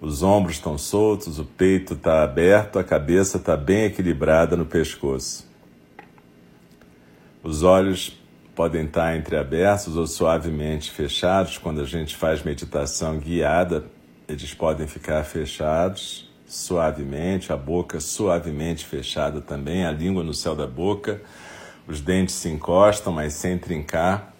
Os 0.00 0.22
ombros 0.22 0.54
estão 0.54 0.78
soltos, 0.78 1.40
o 1.40 1.44
peito 1.44 1.94
está 1.94 2.22
aberto, 2.22 2.78
a 2.78 2.84
cabeça 2.84 3.36
está 3.36 3.56
bem 3.56 3.86
equilibrada 3.86 4.56
no 4.56 4.64
pescoço. 4.64 5.44
Os 7.42 7.64
olhos 7.64 8.16
podem 8.54 8.84
estar 8.84 9.16
entreabertos 9.16 9.96
ou 9.96 10.06
suavemente 10.06 10.92
fechados. 10.92 11.58
Quando 11.58 11.80
a 11.80 11.84
gente 11.84 12.14
faz 12.14 12.44
meditação 12.44 13.18
guiada, 13.18 13.86
eles 14.28 14.54
podem 14.54 14.86
ficar 14.86 15.24
fechados 15.24 16.27
suavemente, 16.48 17.52
a 17.52 17.56
boca 17.56 18.00
suavemente 18.00 18.86
fechada 18.86 19.42
também, 19.42 19.84
a 19.84 19.92
língua 19.92 20.24
no 20.24 20.32
céu 20.32 20.56
da 20.56 20.66
boca, 20.66 21.20
os 21.86 22.00
dentes 22.00 22.34
se 22.34 22.48
encostam, 22.48 23.12
mas 23.12 23.34
sem 23.34 23.58
trincar, 23.58 24.34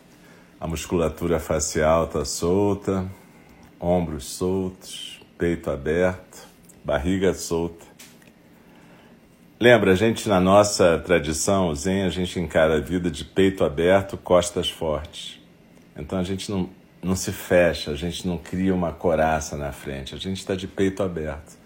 a 0.58 0.66
musculatura 0.66 1.38
facial 1.38 2.06
está 2.06 2.24
solta, 2.24 3.06
ombros 3.78 4.24
soltos, 4.24 5.20
peito 5.36 5.70
aberto, 5.70 6.48
barriga 6.82 7.34
solta. 7.34 7.86
Lembra, 9.60 9.92
a 9.92 9.94
gente 9.94 10.28
na 10.28 10.40
nossa 10.40 10.98
tradição 10.98 11.74
zen, 11.74 12.04
a 12.04 12.08
gente 12.08 12.40
encara 12.40 12.76
a 12.76 12.80
vida 12.80 13.10
de 13.10 13.24
peito 13.24 13.64
aberto, 13.64 14.16
costas 14.16 14.70
fortes. 14.70 15.38
Então 15.96 16.18
a 16.18 16.22
gente 16.22 16.50
não, 16.50 16.70
não 17.02 17.14
se 17.14 17.32
fecha, 17.32 17.90
a 17.90 17.94
gente 17.94 18.26
não 18.26 18.38
cria 18.38 18.74
uma 18.74 18.92
coraça 18.92 19.56
na 19.56 19.72
frente, 19.72 20.14
a 20.14 20.18
gente 20.18 20.38
está 20.38 20.54
de 20.54 20.66
peito 20.66 21.02
aberto. 21.02 21.57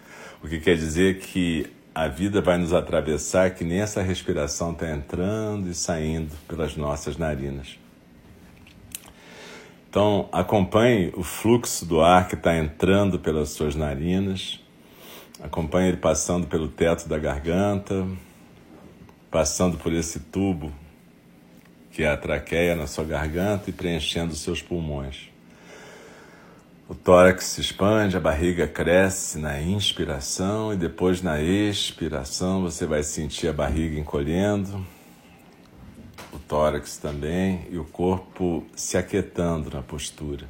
O 0.43 0.47
que 0.47 0.59
quer 0.59 0.75
dizer 0.75 1.19
que 1.19 1.71
a 1.95 2.09
vida 2.09 2.41
vai 2.41 2.57
nos 2.57 2.73
atravessar 2.73 3.51
que 3.51 3.63
nem 3.63 3.79
essa 3.79 4.01
respiração 4.01 4.73
está 4.73 4.91
entrando 4.91 5.69
e 5.69 5.73
saindo 5.73 6.35
pelas 6.47 6.75
nossas 6.75 7.15
narinas. 7.15 7.79
Então, 9.89 10.27
acompanhe 10.31 11.13
o 11.15 11.23
fluxo 11.23 11.85
do 11.85 12.01
ar 12.01 12.27
que 12.27 12.35
está 12.35 12.57
entrando 12.57 13.19
pelas 13.19 13.49
suas 13.49 13.73
narinas, 13.73 14.59
acompanhe 15.41 15.89
ele 15.89 15.97
passando 15.97 16.45
pelo 16.47 16.67
teto 16.67 17.07
da 17.07 17.17
garganta, 17.17 18.05
passando 19.31 19.77
por 19.77 19.93
esse 19.93 20.19
tubo 20.19 20.73
que 21.91 22.03
é 22.03 22.09
a 22.09 22.17
traqueia 22.17 22.75
na 22.75 22.87
sua 22.87 23.03
garganta 23.05 23.69
e 23.69 23.73
preenchendo 23.73 24.33
os 24.33 24.41
seus 24.41 24.63
pulmões. 24.63 25.32
O 26.87 26.93
tórax 26.93 27.45
se 27.45 27.61
expande, 27.61 28.17
a 28.17 28.19
barriga 28.19 28.67
cresce 28.67 29.39
na 29.39 29.61
inspiração 29.61 30.73
e 30.73 30.75
depois 30.75 31.21
na 31.21 31.41
expiração 31.41 32.61
você 32.61 32.85
vai 32.85 33.03
sentir 33.03 33.47
a 33.47 33.53
barriga 33.53 33.97
encolhendo, 33.97 34.85
o 36.33 36.39
tórax 36.39 36.97
também 36.97 37.65
e 37.71 37.77
o 37.77 37.85
corpo 37.85 38.65
se 38.75 38.97
aquietando 38.97 39.69
na 39.73 39.81
postura. 39.81 40.45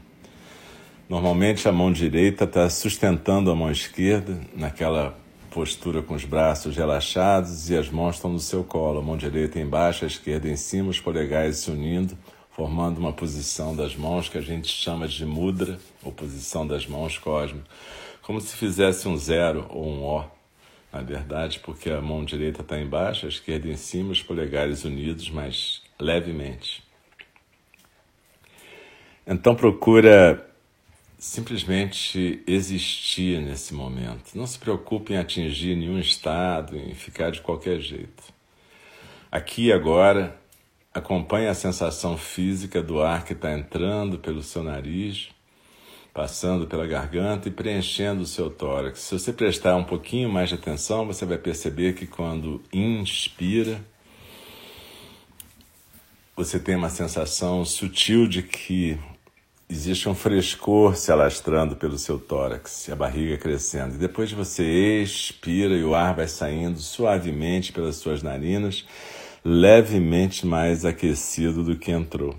Normalmente 1.07 1.69
a 1.69 1.71
mão 1.71 1.93
direita 1.93 2.45
está 2.45 2.67
sustentando 2.67 3.51
a 3.51 3.55
mão 3.55 3.69
esquerda 3.69 4.41
naquela 4.55 5.15
postura 5.51 6.01
com 6.01 6.15
os 6.15 6.25
braços 6.25 6.75
relaxados 6.75 7.69
e 7.69 7.77
as 7.77 7.91
mãos 7.91 8.15
estão 8.15 8.33
no 8.33 8.39
seu 8.39 8.63
colo, 8.63 8.97
a 8.97 9.03
mão 9.03 9.15
direita 9.15 9.59
embaixo, 9.59 10.03
a 10.03 10.07
esquerda 10.07 10.49
em 10.49 10.55
cima, 10.55 10.89
os 10.89 10.99
polegares 10.99 11.57
se 11.57 11.69
unindo 11.69 12.17
formando 12.55 12.99
uma 12.99 13.11
posição 13.11 13.75
das 13.75 13.95
mãos 13.95 14.29
que 14.29 14.37
a 14.37 14.41
gente 14.41 14.67
chama 14.67 15.07
de 15.07 15.25
mudra, 15.25 15.79
ou 16.03 16.11
posição 16.11 16.65
das 16.65 16.85
mãos 16.85 17.17
cósmicas, 17.17 17.69
como 18.21 18.39
se 18.39 18.55
fizesse 18.55 19.07
um 19.07 19.17
zero 19.17 19.65
ou 19.69 19.87
um 19.87 20.03
O, 20.03 20.23
na 20.91 21.01
verdade, 21.01 21.59
porque 21.59 21.89
a 21.89 21.99
mão 21.99 22.23
direita 22.23 22.61
está 22.61 22.79
embaixo, 22.79 23.25
a 23.25 23.29
esquerda 23.29 23.67
em 23.67 23.75
cima, 23.75 24.11
os 24.11 24.21
polegares 24.21 24.83
unidos, 24.83 25.29
mas 25.29 25.81
levemente. 25.99 26.83
Então 29.25 29.55
procura 29.55 30.47
simplesmente 31.17 32.43
existir 32.45 33.41
nesse 33.41 33.73
momento. 33.73 34.35
Não 34.35 34.45
se 34.45 34.59
preocupe 34.59 35.13
em 35.13 35.17
atingir 35.17 35.75
nenhum 35.75 35.97
estado, 35.97 36.77
em 36.77 36.93
ficar 36.93 37.31
de 37.31 37.41
qualquer 37.41 37.79
jeito. 37.79 38.23
Aqui 39.31 39.71
agora, 39.71 40.37
acompanhe 40.93 41.47
a 41.47 41.55
sensação 41.55 42.17
física 42.17 42.81
do 42.81 43.01
ar 43.01 43.25
que 43.25 43.33
está 43.33 43.51
entrando 43.51 44.19
pelo 44.19 44.43
seu 44.43 44.63
nariz, 44.63 45.29
passando 46.13 46.67
pela 46.67 46.85
garganta 46.85 47.47
e 47.47 47.51
preenchendo 47.51 48.21
o 48.21 48.27
seu 48.27 48.49
tórax. 48.49 48.99
Se 48.99 49.17
você 49.17 49.33
prestar 49.33 49.75
um 49.75 49.83
pouquinho 49.83 50.29
mais 50.29 50.49
de 50.49 50.55
atenção, 50.55 51.07
você 51.07 51.25
vai 51.25 51.39
perceber 51.39 51.93
que 51.93 52.05
quando 52.05 52.61
inspira, 52.71 53.81
você 56.35 56.59
tem 56.59 56.75
uma 56.75 56.89
sensação 56.89 57.65
sutil 57.65 58.27
de 58.27 58.43
que 58.43 58.97
existe 59.67 60.07
um 60.07 60.13
frescor 60.13 60.95
se 60.95 61.11
alastrando 61.11 61.75
pelo 61.75 61.97
seu 61.97 62.19
tórax, 62.19 62.89
a 62.89 62.95
barriga 62.95 63.37
crescendo. 63.37 63.95
E 63.95 63.97
depois 63.97 64.31
você 64.31 65.01
expira 65.01 65.75
e 65.75 65.83
o 65.83 65.95
ar 65.95 66.13
vai 66.15 66.27
saindo 66.27 66.79
suavemente 66.79 67.71
pelas 67.71 67.95
suas 67.95 68.21
narinas, 68.21 68.85
levemente 69.43 70.45
mais 70.45 70.85
aquecido 70.85 71.63
do 71.63 71.77
que 71.77 71.91
entrou. 71.91 72.35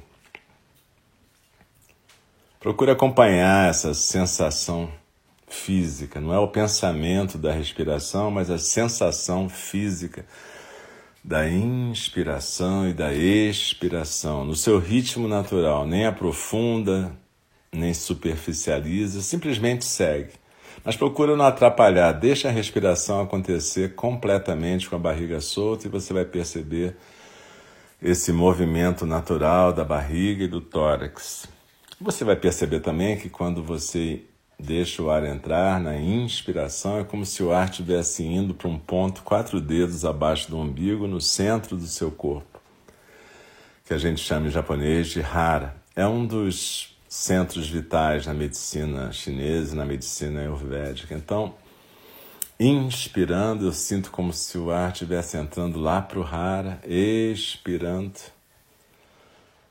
Procure 2.58 2.90
acompanhar 2.90 3.68
essa 3.68 3.92
sensação 3.92 4.90
física, 5.46 6.20
não 6.20 6.32
é 6.32 6.38
o 6.38 6.48
pensamento 6.48 7.36
da 7.36 7.52
respiração, 7.52 8.30
mas 8.30 8.50
a 8.50 8.58
sensação 8.58 9.48
física 9.48 10.24
da 11.22 11.48
inspiração 11.48 12.88
e 12.88 12.92
da 12.92 13.12
expiração, 13.12 14.44
no 14.44 14.54
seu 14.54 14.78
ritmo 14.78 15.28
natural, 15.28 15.86
nem 15.86 16.06
aprofunda, 16.06 17.16
nem 17.72 17.94
superficializa, 17.94 19.22
simplesmente 19.22 19.84
segue. 19.84 20.32
Mas 20.84 20.96
procura 20.96 21.36
não 21.36 21.44
atrapalhar, 21.44 22.12
deixa 22.12 22.48
a 22.48 22.52
respiração 22.52 23.22
acontecer 23.22 23.94
completamente 23.94 24.88
com 24.88 24.96
a 24.96 24.98
barriga 24.98 25.40
solta 25.40 25.86
e 25.86 25.90
você 25.90 26.12
vai 26.12 26.24
perceber 26.24 26.96
esse 28.02 28.32
movimento 28.32 29.06
natural 29.06 29.72
da 29.72 29.84
barriga 29.84 30.44
e 30.44 30.48
do 30.48 30.60
tórax. 30.60 31.48
Você 32.00 32.22
vai 32.22 32.36
perceber 32.36 32.80
também 32.80 33.16
que 33.16 33.30
quando 33.30 33.62
você 33.62 34.22
Deixa 34.58 35.02
o 35.02 35.10
ar 35.10 35.24
entrar 35.24 35.80
na 35.80 35.96
inspiração, 35.96 37.00
é 37.00 37.04
como 37.04 37.26
se 37.26 37.42
o 37.42 37.52
ar 37.52 37.68
estivesse 37.68 38.22
indo 38.22 38.54
para 38.54 38.68
um 38.68 38.78
ponto 38.78 39.22
quatro 39.22 39.60
dedos 39.60 40.04
abaixo 40.04 40.48
do 40.48 40.58
umbigo, 40.58 41.08
no 41.08 41.20
centro 41.20 41.76
do 41.76 41.86
seu 41.86 42.10
corpo, 42.10 42.60
que 43.84 43.92
a 43.92 43.98
gente 43.98 44.20
chama 44.20 44.46
em 44.46 44.50
japonês 44.50 45.08
de 45.08 45.20
hara. 45.20 45.76
É 45.96 46.06
um 46.06 46.24
dos 46.24 46.93
centros 47.14 47.68
vitais 47.68 48.26
na 48.26 48.34
medicina 48.34 49.12
chinesa 49.12 49.72
e 49.72 49.76
na 49.76 49.84
medicina 49.84 50.40
ayurvédica. 50.40 51.14
Então, 51.14 51.54
inspirando, 52.58 53.66
eu 53.66 53.72
sinto 53.72 54.10
como 54.10 54.32
se 54.32 54.58
o 54.58 54.72
ar 54.72 54.90
estivesse 54.90 55.36
entrando 55.36 55.78
lá 55.78 56.02
para 56.02 56.18
o 56.18 56.24
hara, 56.24 56.80
expirando 56.84 58.18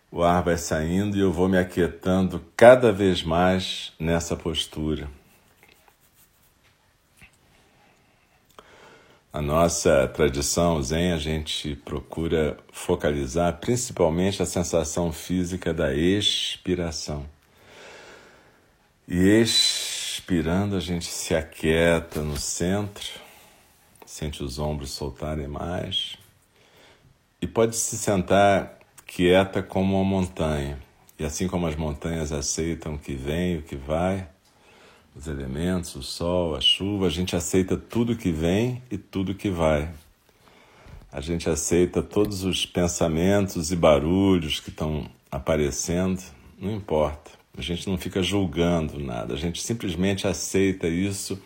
o 0.09 0.23
ar 0.23 0.41
vai 0.41 0.57
saindo 0.57 1.17
e 1.17 1.19
eu 1.19 1.33
vou 1.33 1.49
me 1.49 1.57
aquietando 1.57 2.41
cada 2.55 2.93
vez 2.93 3.21
mais 3.21 3.91
nessa 3.99 4.37
postura. 4.37 5.09
A 9.33 9.41
nossa 9.41 10.07
tradição 10.09 10.79
Zen, 10.83 11.11
a 11.11 11.17
gente 11.17 11.75
procura 11.77 12.55
focalizar 12.71 13.57
principalmente 13.59 14.43
a 14.43 14.45
sensação 14.45 15.11
física 15.11 15.73
da 15.73 15.91
expiração. 15.91 17.25
E 19.07 19.41
expirando, 19.41 20.75
a 20.75 20.79
gente 20.79 21.07
se 21.07 21.33
aquieta 21.33 22.21
no 22.21 22.37
centro, 22.37 23.09
sente 24.05 24.43
os 24.43 24.59
ombros 24.59 24.91
soltarem 24.91 25.47
mais. 25.47 26.15
E 27.41 27.47
pode 27.47 27.75
se 27.75 27.97
sentar 27.97 28.77
quieta 29.03 29.63
como 29.63 29.95
uma 29.95 30.05
montanha. 30.05 30.77
E 31.17 31.25
assim 31.25 31.47
como 31.47 31.65
as 31.65 31.75
montanhas 31.75 32.31
aceitam 32.31 32.93
o 32.93 32.99
que 32.99 33.15
vem, 33.15 33.57
o 33.57 33.63
que 33.63 33.75
vai, 33.75 34.27
os 35.15 35.27
elementos, 35.27 35.95
o 35.95 36.01
sol, 36.01 36.55
a 36.55 36.61
chuva, 36.61 37.07
a 37.07 37.09
gente 37.09 37.35
aceita 37.35 37.77
tudo 37.77 38.15
que 38.15 38.31
vem 38.31 38.81
e 38.89 38.97
tudo 38.97 39.35
que 39.35 39.49
vai. 39.49 39.89
A 41.11 41.21
gente 41.21 41.49
aceita 41.49 42.01
todos 42.01 42.43
os 42.43 42.65
pensamentos 42.65 43.71
e 43.71 43.75
barulhos 43.75 44.59
que 44.59 44.69
estão 44.69 45.07
aparecendo, 45.31 46.21
não 46.57 46.71
importa. 46.71 47.31
A 47.55 47.61
gente 47.61 47.87
não 47.87 47.97
fica 47.99 48.23
julgando 48.23 48.99
nada, 48.99 49.35
a 49.35 49.37
gente 49.37 49.61
simplesmente 49.61 50.27
aceita 50.27 50.87
isso 50.87 51.39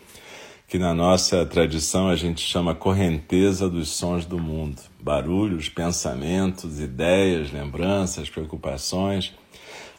que 0.66 0.78
na 0.78 0.92
nossa 0.92 1.46
tradição 1.46 2.08
a 2.08 2.16
gente 2.16 2.42
chama 2.42 2.74
correnteza 2.74 3.68
dos 3.70 3.88
sons 3.88 4.26
do 4.26 4.38
mundo. 4.38 4.80
Barulhos, 5.00 5.70
pensamentos, 5.70 6.78
ideias, 6.78 7.50
lembranças, 7.50 8.28
preocupações. 8.28 9.34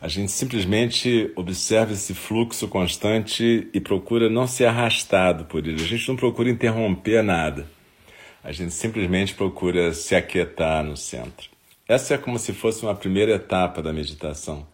A 0.01 0.07
gente 0.07 0.31
simplesmente 0.31 1.31
observa 1.35 1.93
esse 1.93 2.13
fluxo 2.13 2.67
constante 2.67 3.67
e 3.73 3.79
procura 3.79 4.29
não 4.29 4.47
ser 4.47 4.65
arrastado 4.65 5.45
por 5.45 5.67
ele. 5.67 5.83
A 5.83 5.87
gente 5.87 6.07
não 6.07 6.15
procura 6.15 6.49
interromper 6.49 7.21
nada. 7.21 7.67
A 8.43 8.51
gente 8.51 8.73
simplesmente 8.73 9.33
procura 9.33 9.93
se 9.93 10.15
aquietar 10.15 10.83
no 10.83 10.95
centro. 10.95 11.49
Essa 11.87 12.13
é 12.13 12.17
como 12.17 12.39
se 12.39 12.53
fosse 12.53 12.83
uma 12.83 12.95
primeira 12.95 13.33
etapa 13.33 13.81
da 13.81 13.91
meditação 13.91 14.65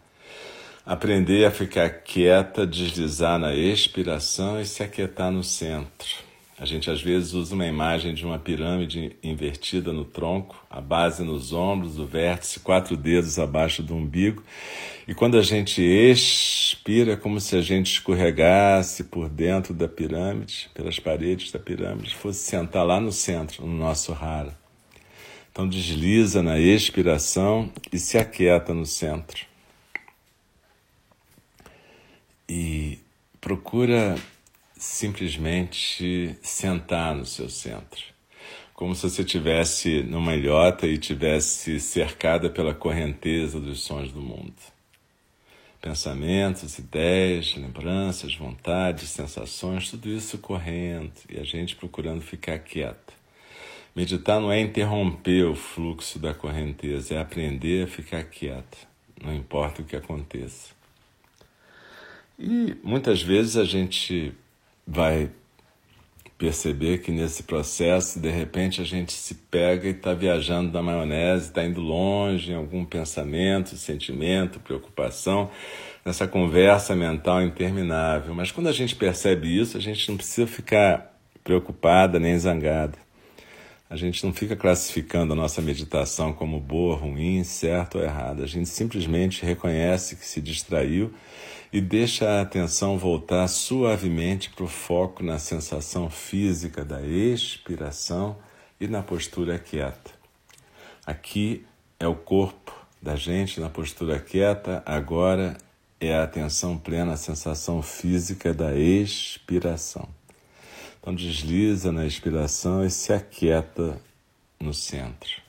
Aprender 0.86 1.44
a 1.44 1.50
ficar 1.50 1.90
quieta, 1.90 2.64
deslizar 2.64 3.40
na 3.40 3.52
expiração 3.52 4.60
e 4.60 4.64
se 4.64 4.84
aquietar 4.84 5.32
no 5.32 5.42
centro. 5.42 6.25
A 6.58 6.64
gente 6.64 6.90
às 6.90 7.02
vezes 7.02 7.34
usa 7.34 7.54
uma 7.54 7.66
imagem 7.66 8.14
de 8.14 8.24
uma 8.24 8.38
pirâmide 8.38 9.14
invertida 9.22 9.92
no 9.92 10.04
tronco, 10.04 10.56
a 10.70 10.80
base 10.80 11.22
nos 11.22 11.52
ombros, 11.52 11.98
o 11.98 12.06
vértice, 12.06 12.60
quatro 12.60 12.96
dedos 12.96 13.38
abaixo 13.38 13.82
do 13.82 13.94
umbigo. 13.94 14.42
E 15.06 15.14
quando 15.14 15.36
a 15.36 15.42
gente 15.42 15.82
expira, 15.82 17.12
é 17.12 17.16
como 17.16 17.40
se 17.40 17.56
a 17.56 17.60
gente 17.60 17.92
escorregasse 17.92 19.04
por 19.04 19.28
dentro 19.28 19.74
da 19.74 19.86
pirâmide, 19.86 20.70
pelas 20.72 20.98
paredes 20.98 21.52
da 21.52 21.58
pirâmide, 21.58 22.14
fosse 22.14 22.40
sentar 22.40 22.86
lá 22.86 22.98
no 22.98 23.12
centro, 23.12 23.66
no 23.66 23.76
nosso 23.76 24.12
rara. 24.12 24.58
Então 25.52 25.68
desliza 25.68 26.42
na 26.42 26.58
expiração 26.58 27.70
e 27.92 27.98
se 27.98 28.16
aquieta 28.16 28.72
no 28.72 28.86
centro. 28.86 29.46
e 32.48 32.98
procura 33.40 34.16
simplesmente 34.76 36.36
sentar 36.42 37.14
no 37.14 37.24
seu 37.24 37.48
centro, 37.48 38.02
como 38.74 38.94
se 38.94 39.08
você 39.08 39.22
estivesse 39.22 40.02
numa 40.02 40.34
ilhota 40.34 40.86
e 40.86 40.98
tivesse 40.98 41.80
cercada 41.80 42.50
pela 42.50 42.74
correnteza 42.74 43.58
dos 43.58 43.80
sons 43.80 44.12
do 44.12 44.20
mundo. 44.20 44.54
Pensamentos, 45.80 46.78
ideias, 46.78 47.54
lembranças, 47.54 48.34
vontades, 48.34 49.08
sensações, 49.08 49.90
tudo 49.90 50.08
isso 50.08 50.38
correndo 50.38 51.12
e 51.30 51.38
a 51.38 51.44
gente 51.44 51.76
procurando 51.76 52.20
ficar 52.20 52.58
quieta. 52.58 53.14
Meditar 53.94 54.40
não 54.40 54.52
é 54.52 54.60
interromper 54.60 55.44
o 55.44 55.54
fluxo 55.54 56.18
da 56.18 56.34
correnteza, 56.34 57.14
é 57.14 57.18
aprender 57.18 57.84
a 57.84 57.86
ficar 57.86 58.24
quieta, 58.24 58.76
não 59.22 59.34
importa 59.34 59.80
o 59.80 59.84
que 59.84 59.96
aconteça. 59.96 60.74
E 62.38 62.76
muitas 62.82 63.22
vezes 63.22 63.56
a 63.56 63.64
gente 63.64 64.34
vai 64.86 65.30
perceber 66.38 66.98
que 66.98 67.10
nesse 67.10 67.42
processo, 67.42 68.20
de 68.20 68.30
repente, 68.30 68.80
a 68.80 68.84
gente 68.84 69.12
se 69.12 69.34
pega 69.34 69.88
e 69.88 69.92
está 69.92 70.12
viajando 70.12 70.70
na 70.70 70.82
maionese, 70.82 71.46
está 71.46 71.64
indo 71.64 71.80
longe 71.80 72.52
em 72.52 72.54
algum 72.54 72.84
pensamento, 72.84 73.76
sentimento, 73.76 74.60
preocupação, 74.60 75.50
nessa 76.04 76.28
conversa 76.28 76.94
mental 76.94 77.42
interminável. 77.42 78.34
Mas 78.34 78.52
quando 78.52 78.68
a 78.68 78.72
gente 78.72 78.94
percebe 78.94 79.48
isso, 79.58 79.76
a 79.76 79.80
gente 79.80 80.08
não 80.08 80.16
precisa 80.16 80.46
ficar 80.46 81.16
preocupada 81.42 82.20
nem 82.20 82.38
zangada. 82.38 83.05
A 83.88 83.94
gente 83.94 84.26
não 84.26 84.32
fica 84.32 84.56
classificando 84.56 85.32
a 85.32 85.36
nossa 85.36 85.62
meditação 85.62 86.32
como 86.32 86.58
boa, 86.58 86.96
ruim, 86.96 87.44
certo 87.44 87.98
ou 87.98 88.04
errada. 88.04 88.42
A 88.42 88.46
gente 88.46 88.68
simplesmente 88.68 89.46
reconhece 89.46 90.16
que 90.16 90.26
se 90.26 90.40
distraiu 90.40 91.14
e 91.72 91.80
deixa 91.80 92.28
a 92.28 92.40
atenção 92.40 92.98
voltar 92.98 93.46
suavemente 93.46 94.50
para 94.50 94.64
o 94.64 94.68
foco 94.68 95.22
na 95.22 95.38
sensação 95.38 96.10
física 96.10 96.84
da 96.84 97.00
expiração 97.00 98.36
e 98.80 98.88
na 98.88 99.04
postura 99.04 99.56
quieta. 99.56 100.10
Aqui 101.06 101.64
é 102.00 102.08
o 102.08 102.16
corpo 102.16 102.74
da 103.00 103.14
gente 103.14 103.60
na 103.60 103.70
postura 103.70 104.18
quieta, 104.18 104.82
agora 104.84 105.56
é 106.00 106.12
a 106.12 106.24
atenção 106.24 106.76
plena 106.76 107.12
à 107.12 107.16
sensação 107.16 107.80
física 107.82 108.52
da 108.52 108.76
expiração. 108.76 110.08
Então 111.06 111.14
desliza 111.14 111.92
na 111.92 112.04
expiração 112.04 112.84
e 112.84 112.90
se 112.90 113.12
aquieta 113.12 114.02
no 114.58 114.74
centro. 114.74 115.40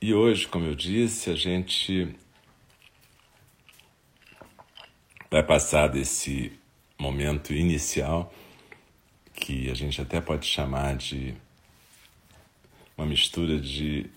E 0.00 0.14
hoje, 0.14 0.48
como 0.48 0.64
eu 0.64 0.74
disse, 0.74 1.28
a 1.28 1.34
gente 1.34 2.16
vai 5.30 5.42
passar 5.42 5.88
desse 5.88 6.58
momento 6.98 7.52
inicial, 7.52 8.32
que 9.34 9.70
a 9.70 9.74
gente 9.74 10.00
até 10.00 10.22
pode 10.22 10.46
chamar 10.46 10.96
de 10.96 11.34
uma 12.96 13.06
mistura 13.06 13.60
de 13.60 14.08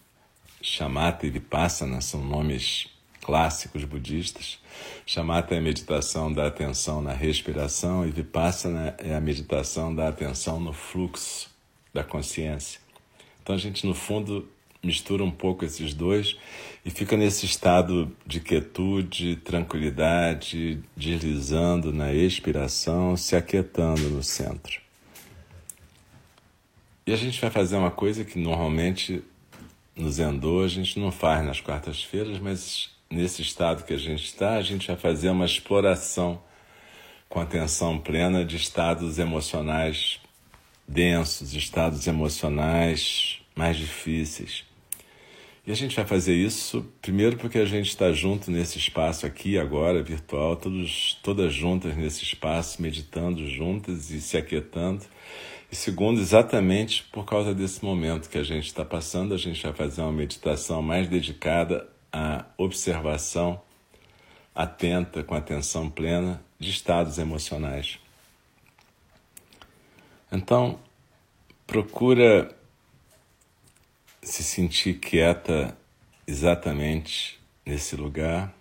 chamata 0.61 1.27
e 1.27 1.29
vipassana, 1.29 1.99
são 1.99 2.23
nomes 2.23 2.87
clássicos 3.19 3.83
budistas. 3.83 4.58
Chamata 5.05 5.55
é 5.55 5.57
a 5.57 5.61
meditação 5.61 6.31
da 6.31 6.47
atenção 6.47 7.01
na 7.01 7.13
respiração 7.13 8.07
e 8.07 8.11
vipassana 8.11 8.95
é 8.97 9.15
a 9.15 9.21
meditação 9.21 9.93
da 9.93 10.07
atenção 10.07 10.59
no 10.59 10.73
fluxo 10.73 11.49
da 11.93 12.03
consciência. 12.03 12.79
Então 13.41 13.55
a 13.55 13.59
gente, 13.59 13.85
no 13.85 13.95
fundo, 13.95 14.47
mistura 14.83 15.23
um 15.23 15.31
pouco 15.31 15.65
esses 15.65 15.93
dois 15.93 16.37
e 16.85 16.89
fica 16.89 17.17
nesse 17.17 17.45
estado 17.45 18.15
de 18.25 18.39
quietude, 18.39 19.35
tranquilidade, 19.37 20.79
deslizando 20.95 21.91
na 21.91 22.13
expiração, 22.13 23.17
se 23.17 23.35
aquietando 23.35 24.09
no 24.09 24.23
centro. 24.23 24.79
E 27.05 27.11
a 27.11 27.15
gente 27.15 27.41
vai 27.41 27.49
fazer 27.49 27.75
uma 27.75 27.91
coisa 27.91 28.23
que 28.23 28.37
normalmente 28.37 29.23
no 29.95 30.09
Zendô 30.11 30.61
a 30.61 30.67
gente 30.67 30.99
não 30.99 31.11
faz 31.11 31.43
nas 31.43 31.59
quartas-feiras, 31.59 32.39
mas 32.39 32.91
nesse 33.09 33.41
estado 33.41 33.83
que 33.83 33.93
a 33.93 33.97
gente 33.97 34.25
está, 34.25 34.55
a 34.55 34.61
gente 34.61 34.87
vai 34.87 34.95
fazer 34.95 35.29
uma 35.29 35.45
exploração 35.45 36.41
com 37.27 37.39
atenção 37.39 37.99
plena 37.99 38.45
de 38.45 38.55
estados 38.55 39.17
emocionais 39.19 40.19
densos, 40.87 41.53
estados 41.53 42.07
emocionais 42.07 43.39
mais 43.55 43.77
difíceis. 43.77 44.63
E 45.65 45.71
a 45.71 45.75
gente 45.75 45.95
vai 45.95 46.05
fazer 46.05 46.33
isso 46.33 46.83
primeiro 47.01 47.37
porque 47.37 47.59
a 47.59 47.65
gente 47.65 47.89
está 47.89 48.11
junto 48.11 48.49
nesse 48.49 48.79
espaço 48.79 49.25
aqui, 49.25 49.57
agora, 49.57 50.01
virtual, 50.01 50.55
todos, 50.55 51.19
todas 51.21 51.53
juntas 51.53 51.95
nesse 51.95 52.23
espaço, 52.23 52.81
meditando 52.81 53.47
juntas 53.47 54.09
e 54.09 54.19
se 54.19 54.35
aquietando. 54.35 55.05
E 55.71 55.75
segundo, 55.75 56.19
exatamente 56.19 57.03
por 57.11 57.25
causa 57.25 57.53
desse 57.53 57.85
momento 57.85 58.29
que 58.29 58.39
a 58.39 58.43
gente 58.43 58.65
está 58.65 58.83
passando, 58.83 59.35
a 59.35 59.37
gente 59.37 59.61
vai 59.61 59.73
fazer 59.73 60.01
uma 60.01 60.11
meditação 60.11 60.81
mais 60.81 61.07
dedicada 61.07 61.87
à 62.11 62.45
observação 62.57 63.61
atenta, 64.53 65.23
com 65.23 65.35
atenção 65.35 65.89
plena, 65.89 66.43
de 66.59 66.69
estados 66.69 67.17
emocionais. 67.17 67.99
Então, 70.31 70.79
procura 71.65 72.53
se 74.21 74.43
sentir 74.43 74.95
quieta 74.99 75.77
exatamente 76.27 77.39
nesse 77.65 77.95
lugar, 77.95 78.53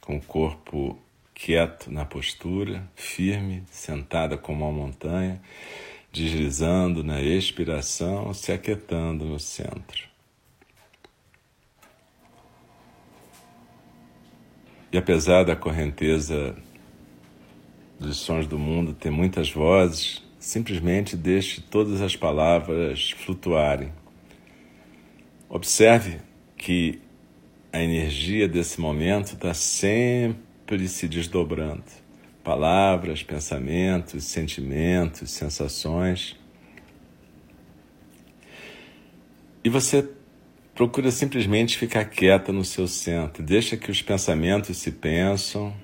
com 0.00 0.16
o 0.16 0.22
corpo 0.22 0.98
quieto 1.34 1.90
na 1.90 2.04
postura, 2.04 2.88
firme, 2.94 3.64
sentada 3.70 4.38
como 4.38 4.64
uma 4.64 4.72
montanha, 4.72 5.42
deslizando 6.12 7.02
na 7.02 7.20
expiração, 7.20 8.32
se 8.32 8.52
aquietando 8.52 9.24
no 9.24 9.38
centro. 9.38 10.15
E 14.96 14.98
apesar 14.98 15.44
da 15.44 15.54
correnteza 15.54 16.56
dos 18.00 18.16
sons 18.16 18.46
do 18.46 18.58
mundo 18.58 18.94
ter 18.94 19.10
muitas 19.10 19.50
vozes, 19.50 20.24
simplesmente 20.38 21.14
deixe 21.14 21.60
todas 21.60 22.00
as 22.00 22.16
palavras 22.16 23.10
flutuarem 23.10 23.92
Observe 25.50 26.16
que 26.56 26.98
a 27.70 27.82
energia 27.82 28.48
desse 28.48 28.80
momento 28.80 29.34
está 29.34 29.52
sempre 29.52 30.88
se 30.88 31.06
desdobrando. 31.06 31.84
Palavras, 32.42 33.22
pensamentos, 33.22 34.24
sentimentos, 34.24 35.30
sensações. 35.30 36.34
E 39.62 39.68
você 39.68 40.08
procura 40.76 41.10
simplesmente 41.10 41.78
ficar 41.78 42.04
quieta 42.04 42.52
no 42.52 42.62
seu 42.62 42.86
centro. 42.86 43.42
Deixa 43.42 43.78
que 43.78 43.90
os 43.90 44.02
pensamentos 44.02 44.76
se 44.76 44.92
pensam, 44.92 45.74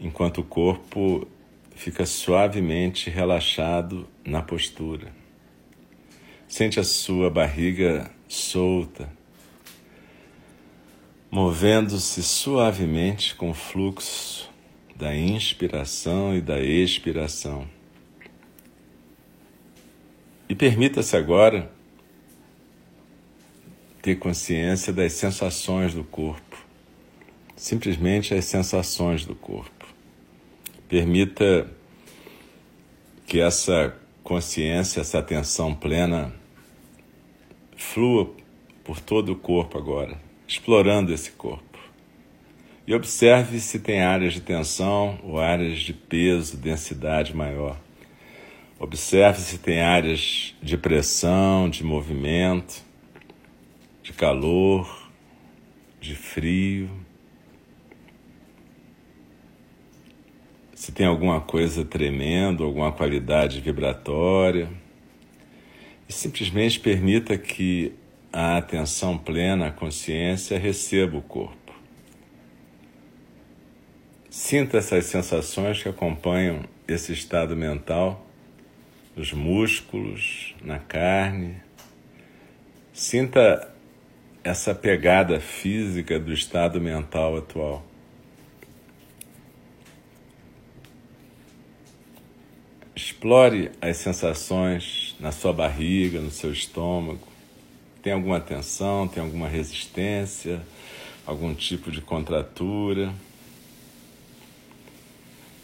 enquanto 0.00 0.38
o 0.38 0.44
corpo 0.44 1.26
fica 1.76 2.04
suavemente 2.04 3.08
relaxado 3.08 4.08
na 4.24 4.42
postura. 4.42 5.12
Sente 6.48 6.80
a 6.80 6.84
sua 6.84 7.30
barriga 7.30 8.10
solta, 8.26 9.08
movendo-se 11.30 12.24
suavemente 12.24 13.36
com 13.36 13.50
o 13.50 13.54
fluxo 13.54 14.50
da 14.96 15.14
inspiração 15.14 16.34
e 16.34 16.40
da 16.40 16.60
expiração. 16.60 17.68
E 20.48 20.56
permita-se 20.56 21.16
agora 21.16 21.77
ter 24.08 24.16
consciência 24.16 24.90
das 24.90 25.12
sensações 25.12 25.92
do 25.92 26.02
corpo, 26.02 26.56
simplesmente 27.54 28.32
as 28.32 28.46
sensações 28.46 29.26
do 29.26 29.34
corpo. 29.34 29.86
Permita 30.88 31.68
que 33.26 33.38
essa 33.38 33.94
consciência, 34.24 35.02
essa 35.02 35.18
atenção 35.18 35.74
plena 35.74 36.34
flua 37.76 38.32
por 38.82 38.98
todo 38.98 39.32
o 39.32 39.36
corpo 39.36 39.76
agora, 39.76 40.18
explorando 40.46 41.12
esse 41.12 41.32
corpo. 41.32 41.78
E 42.86 42.94
observe 42.94 43.60
se 43.60 43.78
tem 43.78 44.00
áreas 44.00 44.32
de 44.32 44.40
tensão 44.40 45.18
ou 45.22 45.38
áreas 45.38 45.80
de 45.80 45.92
peso, 45.92 46.56
densidade 46.56 47.36
maior. 47.36 47.78
Observe 48.80 49.38
se 49.38 49.58
tem 49.58 49.82
áreas 49.82 50.54
de 50.62 50.78
pressão, 50.78 51.68
de 51.68 51.84
movimento, 51.84 52.87
de 54.08 54.14
calor, 54.14 55.10
de 56.00 56.14
frio. 56.14 56.88
se 60.74 60.92
tem 60.92 61.04
alguma 61.04 61.38
coisa 61.38 61.84
tremendo, 61.84 62.64
alguma 62.64 62.90
qualidade 62.90 63.60
vibratória. 63.60 64.70
E 66.08 66.12
simplesmente 66.12 66.80
permita 66.80 67.36
que 67.36 67.92
a 68.32 68.56
atenção 68.56 69.18
plena, 69.18 69.66
a 69.66 69.70
consciência, 69.70 70.58
receba 70.58 71.18
o 71.18 71.20
corpo. 71.20 71.74
Sinta 74.30 74.78
essas 74.78 75.04
sensações 75.04 75.82
que 75.82 75.88
acompanham 75.90 76.64
esse 76.86 77.12
estado 77.12 77.54
mental 77.54 78.26
nos 79.14 79.32
músculos, 79.32 80.54
na 80.62 80.78
carne. 80.78 81.56
Sinta 82.94 83.74
essa 84.42 84.74
pegada 84.74 85.40
física 85.40 86.18
do 86.18 86.32
estado 86.32 86.80
mental 86.80 87.36
atual. 87.36 87.84
Explore 92.94 93.70
as 93.80 93.96
sensações 93.96 95.14
na 95.20 95.32
sua 95.32 95.52
barriga, 95.52 96.20
no 96.20 96.30
seu 96.30 96.52
estômago. 96.52 97.26
Tem 98.02 98.12
alguma 98.12 98.40
tensão, 98.40 99.06
tem 99.06 99.22
alguma 99.22 99.48
resistência, 99.48 100.62
algum 101.26 101.54
tipo 101.54 101.90
de 101.90 102.00
contratura. 102.00 103.12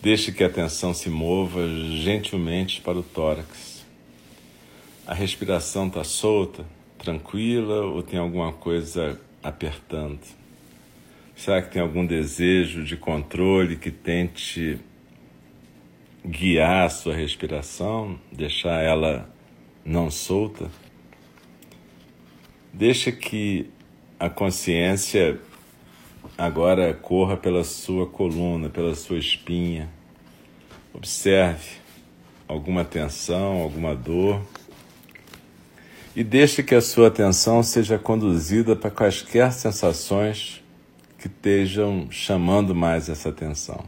Deixe 0.03 0.31
que 0.33 0.45
a 0.45 0.49
atenção 0.49 0.93
se 0.93 1.09
mova 1.09 1.67
gentilmente 2.03 2.81
para 2.81 2.99
o 2.99 3.03
tórax. 3.03 3.85
A 5.07 5.15
respiração 5.15 5.89
está 5.89 6.05
solta, 6.05 6.65
tranquila 7.05 7.83
ou 7.87 8.03
tem 8.03 8.19
alguma 8.19 8.53
coisa 8.53 9.21
apertando? 9.43 10.21
Será 11.37 11.61
que 11.61 11.71
tem 11.71 11.83
algum 11.83 12.07
desejo 12.07 12.85
de 12.85 12.97
controle 12.97 13.77
que 13.77 13.91
tente 13.91 14.79
guiar 16.25 16.87
a 16.87 16.89
sua 16.89 17.15
respiração, 17.15 18.19
deixar 18.33 18.83
ela 18.83 19.29
não 19.85 20.11
solta. 20.11 20.71
Deixa 22.73 23.13
que 23.13 23.71
a 24.19 24.31
consciência 24.31 25.39
agora 26.39 26.95
corra 26.95 27.37
pela 27.37 27.63
sua 27.63 28.07
coluna, 28.07 28.71
pela 28.71 28.95
sua 28.95 29.19
espinha. 29.19 29.91
Observe 30.95 31.77
alguma 32.49 32.85
tensão, 32.85 33.61
alguma 33.61 33.95
dor. 33.95 34.41
E 36.17 36.23
deixe 36.23 36.63
que 36.63 36.75
a 36.75 36.81
sua 36.81 37.09
atenção 37.09 37.63
seja 37.63 37.99
conduzida 37.99 38.77
para 38.77 38.91
quaisquer 38.91 39.53
sensações 39.53 40.63
que 41.19 41.27
estejam 41.27 42.07
chamando 42.11 42.75
mais 42.75 43.09
essa 43.09 43.31
atenção 43.31 43.85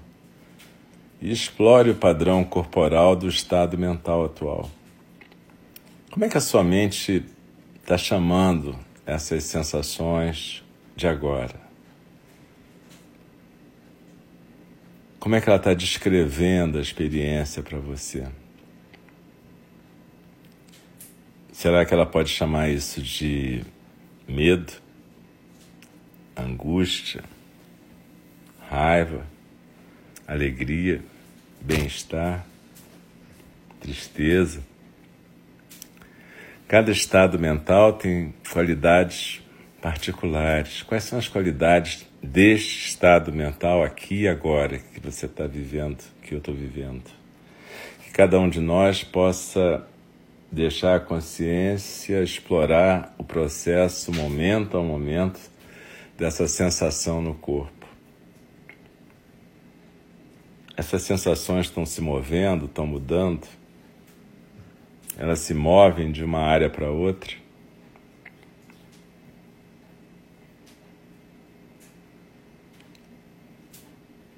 e 1.20 1.30
explore 1.30 1.90
o 1.90 1.94
padrão 1.94 2.44
corporal 2.44 3.14
do 3.14 3.28
estado 3.28 3.78
mental 3.78 4.24
atual. 4.24 4.70
Como 6.10 6.24
é 6.24 6.28
que 6.28 6.36
a 6.36 6.40
sua 6.40 6.64
mente 6.64 7.24
está 7.80 7.96
chamando 7.96 8.76
essas 9.04 9.44
sensações 9.44 10.64
de 10.96 11.06
agora? 11.06 11.60
Como 15.20 15.34
é 15.34 15.40
que 15.40 15.48
ela 15.48 15.58
está 15.58 15.74
descrevendo 15.74 16.78
a 16.78 16.80
experiência 16.80 17.62
para 17.62 17.78
você? 17.78 18.26
Será 21.56 21.86
que 21.86 21.94
ela 21.94 22.04
pode 22.04 22.28
chamar 22.28 22.68
isso 22.68 23.00
de 23.00 23.64
medo, 24.28 24.74
angústia, 26.36 27.24
raiva, 28.68 29.26
alegria, 30.28 31.00
bem-estar, 31.58 32.44
tristeza? 33.80 34.62
Cada 36.68 36.92
estado 36.92 37.38
mental 37.38 37.94
tem 37.94 38.34
qualidades 38.52 39.42
particulares. 39.80 40.82
Quais 40.82 41.04
são 41.04 41.18
as 41.18 41.26
qualidades 41.26 42.06
deste 42.22 42.90
estado 42.90 43.32
mental 43.32 43.82
aqui 43.82 44.24
e 44.24 44.28
agora 44.28 44.78
que 44.78 45.00
você 45.00 45.24
está 45.24 45.46
vivendo, 45.46 46.04
que 46.22 46.34
eu 46.34 46.38
estou 46.38 46.54
vivendo? 46.54 47.10
Que 48.04 48.10
cada 48.10 48.38
um 48.38 48.46
de 48.46 48.60
nós 48.60 49.02
possa 49.02 49.82
deixar 50.50 50.96
a 50.96 51.00
consciência 51.00 52.22
explorar 52.22 53.14
o 53.18 53.24
processo 53.24 54.12
momento 54.12 54.76
a 54.76 54.82
momento 54.82 55.40
dessa 56.16 56.46
sensação 56.48 57.20
no 57.20 57.34
corpo. 57.34 57.86
Essas 60.76 61.02
sensações 61.02 61.66
estão 61.66 61.86
se 61.86 62.00
movendo, 62.00 62.66
estão 62.66 62.86
mudando, 62.86 63.46
elas 65.16 65.40
se 65.40 65.54
movem 65.54 66.12
de 66.12 66.22
uma 66.22 66.40
área 66.40 66.68
para 66.68 66.90
outra. 66.90 67.34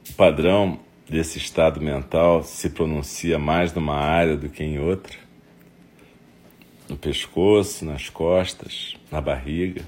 O 0.09 0.13
padrão 0.15 0.81
desse 1.09 1.39
estado 1.39 1.81
mental 1.81 2.43
se 2.43 2.71
pronuncia 2.71 3.39
mais 3.39 3.73
numa 3.73 3.97
área 3.97 4.37
do 4.37 4.49
que 4.49 4.63
em 4.63 4.79
outra 4.79 5.28
no 6.89 6.97
pescoço, 6.97 7.85
nas 7.85 8.09
costas, 8.09 8.97
na 9.11 9.21
barriga. 9.21 9.83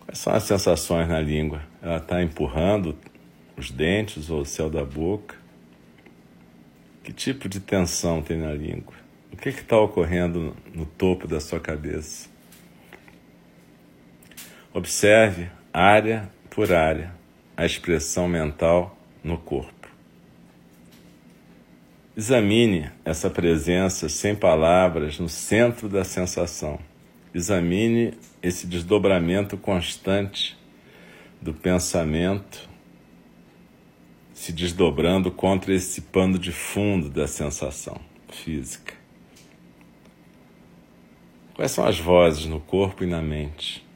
Quais 0.00 0.18
são 0.18 0.32
as 0.32 0.42
sensações 0.42 1.08
na 1.08 1.20
língua? 1.20 1.62
Ela 1.80 1.98
está 1.98 2.22
empurrando 2.22 2.96
os 3.56 3.70
dentes 3.70 4.28
ou 4.28 4.40
o 4.40 4.46
céu 4.46 4.68
da 4.68 4.84
boca? 4.84 5.36
Que 7.04 7.12
tipo 7.12 7.48
de 7.48 7.60
tensão 7.60 8.20
tem 8.20 8.38
na 8.38 8.52
língua? 8.52 8.94
O 9.32 9.36
que 9.36 9.50
está 9.50 9.78
ocorrendo 9.78 10.56
no 10.74 10.84
topo 10.84 11.28
da 11.28 11.40
sua 11.40 11.60
cabeça? 11.60 12.28
Observe 14.74 15.48
área 15.72 16.28
por 16.50 16.72
área 16.72 17.14
a 17.56 17.64
expressão 17.64 18.28
mental 18.28 18.96
no 19.22 19.38
corpo. 19.38 19.79
Examine 22.16 22.90
essa 23.04 23.30
presença 23.30 24.08
sem 24.08 24.34
palavras 24.34 25.20
no 25.20 25.28
centro 25.28 25.88
da 25.88 26.02
sensação. 26.02 26.80
Examine 27.32 28.14
esse 28.42 28.66
desdobramento 28.66 29.56
constante 29.56 30.58
do 31.40 31.54
pensamento 31.54 32.68
se 34.34 34.52
desdobrando 34.52 35.30
contra 35.30 35.72
esse 35.72 36.00
pano 36.00 36.36
de 36.36 36.50
fundo 36.50 37.08
da 37.08 37.28
sensação 37.28 38.00
física. 38.28 38.94
Quais 41.54 41.70
são 41.70 41.86
as 41.86 42.00
vozes 42.00 42.46
no 42.46 42.58
corpo 42.58 43.04
e 43.04 43.06
na 43.06 43.22
mente? 43.22 43.86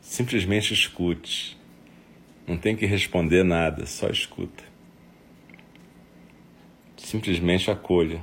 Simplesmente 0.00 0.72
escute. 0.72 1.58
Não 2.46 2.56
tem 2.56 2.74
que 2.74 2.86
responder 2.86 3.44
nada, 3.44 3.84
só 3.84 4.08
escuta 4.08 4.69
simplesmente 7.10 7.68
acolha. 7.68 8.22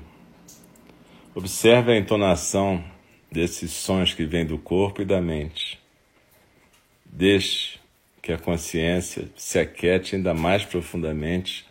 Observe 1.35 1.91
a 1.91 1.97
entonação 1.97 2.81
desses 3.29 3.71
sons 3.71 4.13
que 4.13 4.25
vêm 4.25 4.45
do 4.45 4.57
corpo 4.57 5.01
e 5.01 5.05
da 5.05 5.19
mente. 5.19 5.77
Deixe 7.05 7.81
que 8.21 8.31
a 8.31 8.37
consciência 8.37 9.29
se 9.35 9.59
aquete 9.59 10.15
ainda 10.15 10.33
mais 10.33 10.63
profundamente 10.63 11.67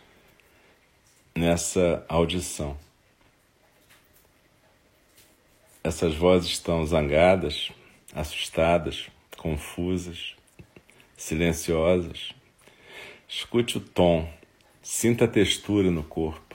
nessa 1.35 2.05
audição. 2.07 2.77
Essas 5.83 6.13
vozes 6.13 6.51
estão 6.51 6.85
zangadas, 6.85 7.71
assustadas, 8.13 9.07
confusas, 9.37 10.35
silenciosas. 11.15 12.31
Escute 13.27 13.79
o 13.79 13.81
tom, 13.81 14.31
sinta 14.83 15.25
a 15.25 15.27
textura 15.27 15.89
no 15.89 16.03
corpo. 16.03 16.46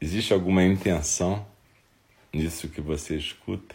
Existe 0.00 0.32
alguma 0.32 0.64
intenção 0.64 1.46
nisso 2.32 2.68
que 2.68 2.80
você 2.80 3.16
escuta? 3.16 3.74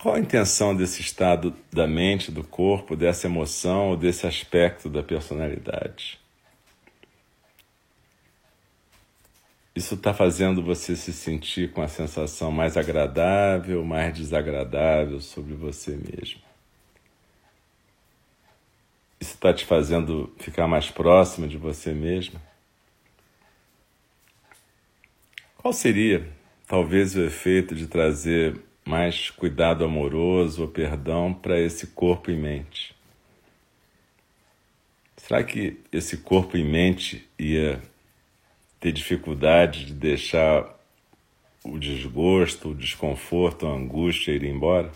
Qual 0.00 0.14
a 0.14 0.20
intenção 0.20 0.76
desse 0.76 1.00
estado 1.00 1.56
da 1.72 1.86
mente, 1.86 2.30
do 2.30 2.44
corpo, 2.44 2.94
dessa 2.94 3.26
emoção 3.26 3.88
ou 3.88 3.96
desse 3.96 4.26
aspecto 4.26 4.88
da 4.88 5.02
personalidade? 5.02 6.20
Isso 9.74 9.94
está 9.94 10.12
fazendo 10.12 10.62
você 10.62 10.94
se 10.94 11.12
sentir 11.12 11.72
com 11.72 11.80
a 11.80 11.88
sensação 11.88 12.52
mais 12.52 12.76
agradável, 12.76 13.84
mais 13.84 14.14
desagradável 14.14 15.20
sobre 15.20 15.54
você 15.54 15.92
mesmo. 15.92 16.40
Isso 19.20 19.34
está 19.34 19.54
te 19.54 19.64
fazendo 19.64 20.32
ficar 20.38 20.66
mais 20.68 20.90
próximo 20.90 21.48
de 21.48 21.56
você 21.56 21.92
mesmo? 21.92 22.40
Qual 25.68 25.74
seria, 25.74 26.26
talvez, 26.66 27.14
o 27.14 27.22
efeito 27.22 27.74
de 27.74 27.86
trazer 27.86 28.58
mais 28.86 29.28
cuidado 29.28 29.84
amoroso 29.84 30.62
ou 30.62 30.68
perdão 30.68 31.34
para 31.34 31.60
esse 31.60 31.88
corpo 31.88 32.30
e 32.30 32.36
mente? 32.38 32.96
Será 35.18 35.44
que 35.44 35.78
esse 35.92 36.16
corpo 36.16 36.56
e 36.56 36.64
mente 36.64 37.28
ia 37.38 37.82
ter 38.80 38.92
dificuldade 38.92 39.84
de 39.84 39.92
deixar 39.92 40.74
o 41.62 41.78
desgosto, 41.78 42.70
o 42.70 42.74
desconforto, 42.74 43.66
a 43.66 43.70
angústia 43.70 44.32
ir 44.32 44.44
embora? 44.44 44.90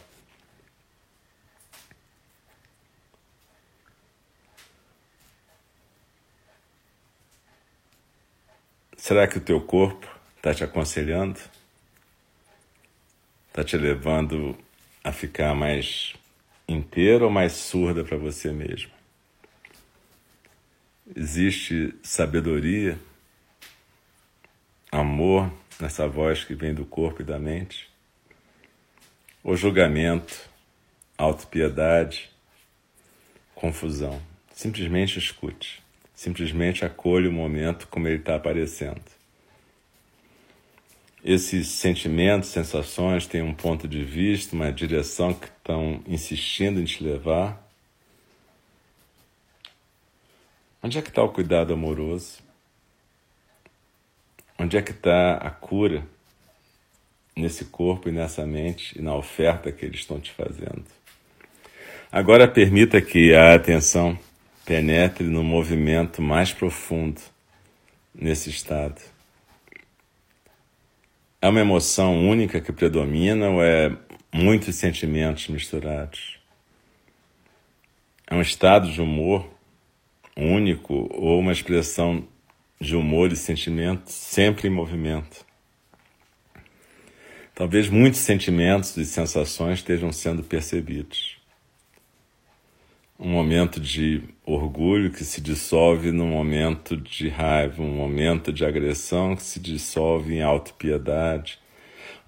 Será 8.97 9.29
que 9.29 9.37
o 9.37 9.41
teu 9.43 9.61
corpo 9.61 10.22
está 10.43 10.53
te 10.53 10.65
aconselhando, 10.65 11.39
está 13.47 13.63
te 13.63 13.77
levando 13.77 14.59
a 15.05 15.13
ficar 15.13 15.55
mais 15.55 16.15
inteira 16.67 17.25
ou 17.25 17.31
mais 17.31 17.53
surda 17.53 18.03
para 18.03 18.17
você 18.17 18.51
mesmo. 18.51 18.91
Existe 21.15 21.95
sabedoria, 22.03 22.99
amor 24.91 25.49
nessa 25.79 26.09
voz 26.09 26.43
que 26.43 26.57
vem 26.57 26.75
do 26.75 26.85
corpo 26.85 27.23
e 27.23 27.25
da 27.25 27.39
mente? 27.39 27.89
Ou 29.45 29.57
julgamento, 29.57 30.51
autopiedade, 31.17 32.29
confusão? 33.55 34.21
Simplesmente 34.53 35.21
escute, 35.21 35.81
simplesmente 36.13 36.85
acolha 36.85 37.31
o 37.31 37.33
momento 37.33 37.87
como 37.87 38.09
ele 38.09 38.19
está 38.19 38.35
aparecendo. 38.35 39.22
Esses 41.25 41.69
sentimentos, 41.69 42.49
sensações 42.49 43.29
têm 43.29 43.43
um 43.43 43.55
ponto 43.55 43.87
de 43.87 44.03
vista, 44.03 44.57
uma 44.57 44.73
direção 44.73 45.33
que 45.33 45.47
estão 45.47 46.03
insistindo 46.05 46.81
em 46.81 46.85
te 46.85 47.05
levar. 47.05 47.65
Onde 50.83 50.99
é 50.99 51.03
que 51.03 51.11
está 51.11 51.23
o 51.23 51.29
cuidado 51.29 51.73
amoroso? 51.73 52.41
Onde 54.59 54.77
é 54.77 54.83
que 54.83 54.91
está 54.91 55.35
a 55.37 55.51
cura 55.51 56.05
nesse 57.37 57.67
corpo 57.67 58.09
e 58.09 58.13
nessa 58.13 58.45
mente 58.45 58.99
e 58.99 59.03
na 59.03 59.15
oferta 59.15 59.71
que 59.71 59.85
eles 59.85 60.01
estão 60.01 60.19
te 60.19 60.33
fazendo? 60.33 60.85
Agora 62.11 62.49
permita 62.49 63.01
que 63.01 63.33
a 63.33 63.55
atenção 63.55 64.19
penetre 64.65 65.29
no 65.29 65.45
movimento 65.45 66.21
mais 66.21 66.53
profundo 66.53 67.21
nesse 68.13 68.51
estado. 68.51 69.12
É 71.45 71.49
uma 71.49 71.59
emoção 71.59 72.25
única 72.29 72.61
que 72.61 72.71
predomina 72.71 73.51
ou 73.51 73.65
é 73.65 73.91
muitos 74.33 74.77
sentimentos 74.77 75.49
misturados? 75.49 76.39
É 78.29 78.35
um 78.37 78.41
estado 78.41 78.89
de 78.89 79.01
humor 79.01 79.51
único 80.37 81.09
ou 81.13 81.41
uma 81.41 81.51
expressão 81.51 82.25
de 82.81 82.95
humor 82.95 83.33
e 83.33 83.37
sentimento 83.37 84.09
sempre 84.09 84.69
em 84.69 84.71
movimento? 84.71 85.45
Talvez 87.57 87.89
muitos 87.89 88.21
sentimentos 88.21 88.97
e 88.97 89.05
sensações 89.05 89.81
estejam 89.81 90.13
sendo 90.13 90.45
percebidos. 90.45 91.39
Um 93.19 93.31
momento 93.31 93.81
de 93.81 94.23
orgulho 94.53 95.11
que 95.11 95.25
se 95.25 95.41
dissolve 95.41 96.13
num 96.13 96.29
momento 96.29 96.97
de 96.97 97.29
raiva, 97.29 97.83
um 97.83 97.95
momento 97.95 98.53
de 98.53 98.65
agressão 98.65 99.37
que 99.37 99.43
se 99.43 99.59
dissolve 99.59 100.35
em 100.35 100.43
autopiedade, 100.43 101.59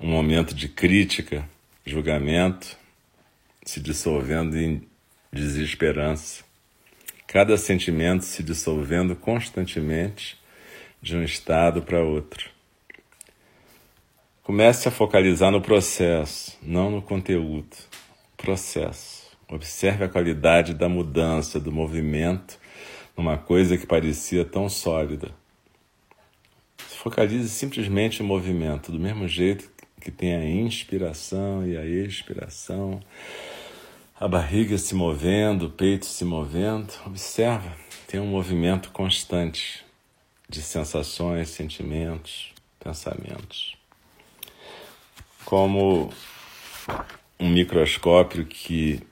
um 0.01 0.09
momento 0.09 0.55
de 0.55 0.69
crítica, 0.69 1.49
julgamento, 1.85 2.77
se 3.65 3.81
dissolvendo 3.81 4.57
em 4.57 4.83
desesperança. 5.33 6.45
Cada 7.27 7.57
sentimento 7.57 8.25
se 8.25 8.43
dissolvendo 8.43 9.17
constantemente 9.17 10.39
de 11.03 11.17
um 11.17 11.23
estado 11.23 11.83
para 11.83 12.03
outro. 12.03 12.51
Comece 14.43 14.89
a 14.89 14.91
focalizar 14.91 15.51
no 15.51 15.61
processo, 15.61 16.57
não 16.63 16.91
no 16.91 17.03
conteúdo. 17.03 17.77
Processo. 18.37 19.24
Observe 19.49 20.05
a 20.05 20.09
qualidade 20.09 20.75
da 20.75 20.89
mudança, 20.89 21.61
do 21.61 21.71
movimento, 21.71 22.59
numa 23.17 23.37
coisa 23.37 23.77
que 23.77 23.87
parecia 23.87 24.45
tão 24.45 24.69
sólida. 24.69 25.31
Focalize 26.77 27.49
simplesmente 27.51 28.23
no 28.23 28.29
movimento, 28.29 28.91
do 28.91 28.99
mesmo 28.99 29.29
jeito 29.29 29.71
que 30.01 30.11
tem 30.11 30.35
a 30.35 30.45
inspiração 30.45 31.67
e 31.67 31.77
a 31.77 31.85
expiração, 31.85 33.01
a 34.19 34.29
barriga 34.29 34.77
se 34.77 34.95
movendo, 34.95 35.67
o 35.67 35.71
peito 35.71 36.07
se 36.07 36.25
movendo. 36.25 36.93
Observa, 37.07 37.75
tem 38.07 38.21
um 38.21 38.27
movimento 38.27 38.91
constante 38.91 39.85
de 40.49 40.63
sensações, 40.63 41.49
sentimentos, 41.49 42.53
pensamentos. 42.79 43.77
Como 45.45 46.13
um 47.41 47.49
microscópio 47.49 48.45
que 48.45 49.03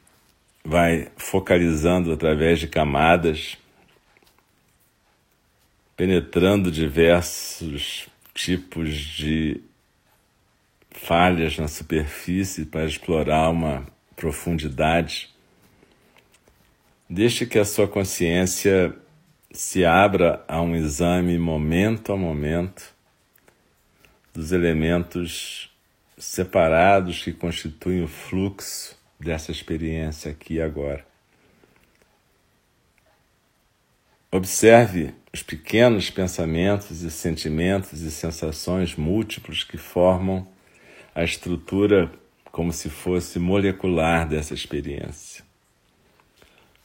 vai 0.65 1.09
focalizando 1.17 2.13
através 2.13 2.61
de 2.61 2.69
camadas, 2.69 3.59
penetrando 5.97 6.71
diversos 6.71 8.09
tipos 8.35 8.91
de 8.91 9.61
falhas 10.91 11.59
na 11.59 11.69
superfície 11.69 12.65
para 12.65 12.85
explorar 12.85 13.51
uma 13.51 13.87
profundidade. 14.15 15.31
Deixe 17.09 17.45
que 17.45 17.59
a 17.59 17.65
sua 17.65 17.89
consciência 17.89 18.95
se 19.53 19.85
abra 19.85 20.43
a 20.49 20.63
um 20.63 20.75
exame 20.75 21.39
momento 21.39 22.13
a 22.13 22.17
momento 22.17 22.95
dos 24.33 24.51
elementos 24.53 25.71
separados 26.17 27.23
que 27.23 27.33
constituem 27.33 28.03
o 28.03 28.09
fluxo 28.09 28.97
dessa 29.23 29.51
experiência 29.51 30.31
aqui 30.31 30.55
e 30.55 30.63
agora. 30.63 31.05
Observe 34.31 35.15
os 35.33 35.43
pequenos 35.43 36.11
pensamentos 36.11 37.03
e 37.03 37.11
sentimentos 37.11 38.01
e 38.01 38.11
sensações 38.11 38.97
múltiplos 38.97 39.63
que 39.63 39.77
formam 39.77 40.47
a 41.15 41.23
estrutura 41.23 42.11
como 42.51 42.73
se 42.73 42.91
fosse 42.91 43.39
molecular 43.39 44.29
dessa 44.29 44.55
experiência. 44.55 45.45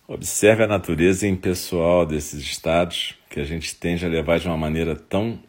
Observe 0.08 0.63
a 0.63 0.67
natureza 0.67 1.28
impessoal 1.28 2.06
desses 2.06 2.41
estados 2.41 3.15
que 3.30 3.39
a 3.39 3.43
gente 3.43 3.76
tende 3.76 4.06
a 4.06 4.10
levar 4.10 4.39
de 4.39 4.47
uma 4.47 4.58
maneira 4.58 4.95
tão 4.95 5.41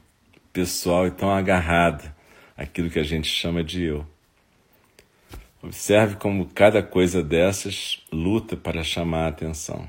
pessoal 0.53 1.07
e 1.07 1.13
tão 1.13 1.31
agarrada 1.31 2.17
aquilo 2.57 2.91
que 2.91 2.99
a 2.99 3.05
gente 3.05 3.29
chama 3.29 3.63
de 3.63 3.85
eu. 3.85 4.05
Observe 5.63 6.17
como 6.17 6.47
cada 6.47 6.83
coisa 6.83 7.23
dessas 7.23 8.03
luta 8.13 8.57
para 8.57 8.85
chamar 8.85 9.25
a 9.25 9.29
atenção. 9.29 9.89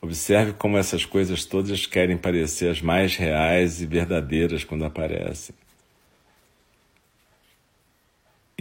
Observe 0.00 0.52
como 0.54 0.76
essas 0.76 1.04
coisas 1.04 1.44
todas 1.44 1.86
querem 1.86 2.16
parecer 2.16 2.70
as 2.70 2.80
mais 2.80 3.16
reais 3.16 3.80
e 3.80 3.86
verdadeiras 3.86 4.64
quando 4.64 4.84
aparecem 4.84 5.54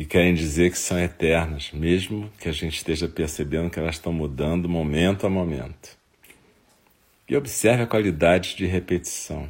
e 0.02 0.06
querem 0.06 0.34
dizer 0.34 0.72
que 0.72 0.80
são 0.80 1.00
eternas, 1.00 1.72
mesmo 1.72 2.32
que 2.40 2.50
a 2.50 2.52
gente 2.52 2.76
esteja 2.76 3.08
percebendo 3.08 3.70
que 3.70 3.78
elas 3.78 3.96
estão 3.96 4.12
mudando 4.12 4.68
momento 4.68 5.28
a 5.28 5.30
momento. 5.30 5.96
E 7.30 7.36
observe 7.36 7.84
a 7.84 7.88
qualidade 7.88 8.56
de 8.56 8.66
repetição. 8.66 9.48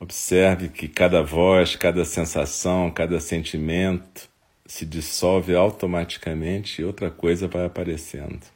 Observe 0.00 0.68
que 0.68 0.86
cada 0.86 1.22
voz, 1.22 1.74
cada 1.74 2.04
sensação, 2.04 2.90
cada 2.90 3.18
sentimento 3.18 4.28
se 4.64 4.86
dissolve 4.86 5.54
automaticamente 5.54 6.80
e 6.80 6.84
outra 6.84 7.10
coisa 7.10 7.48
vai 7.48 7.64
aparecendo. 7.64 8.46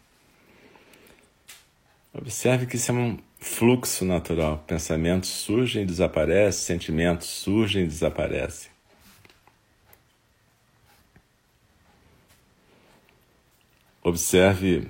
Observe 2.14 2.66
que 2.66 2.76
isso 2.76 2.92
é 2.92 2.94
um 2.94 3.18
fluxo 3.40 4.04
natural. 4.04 4.62
Pensamentos 4.66 5.30
surgem 5.30 5.82
e 5.82 5.86
desaparecem, 5.86 6.76
sentimentos 6.76 7.26
surgem 7.26 7.84
e 7.84 7.86
desaparecem. 7.86 8.70
Observe 14.02 14.88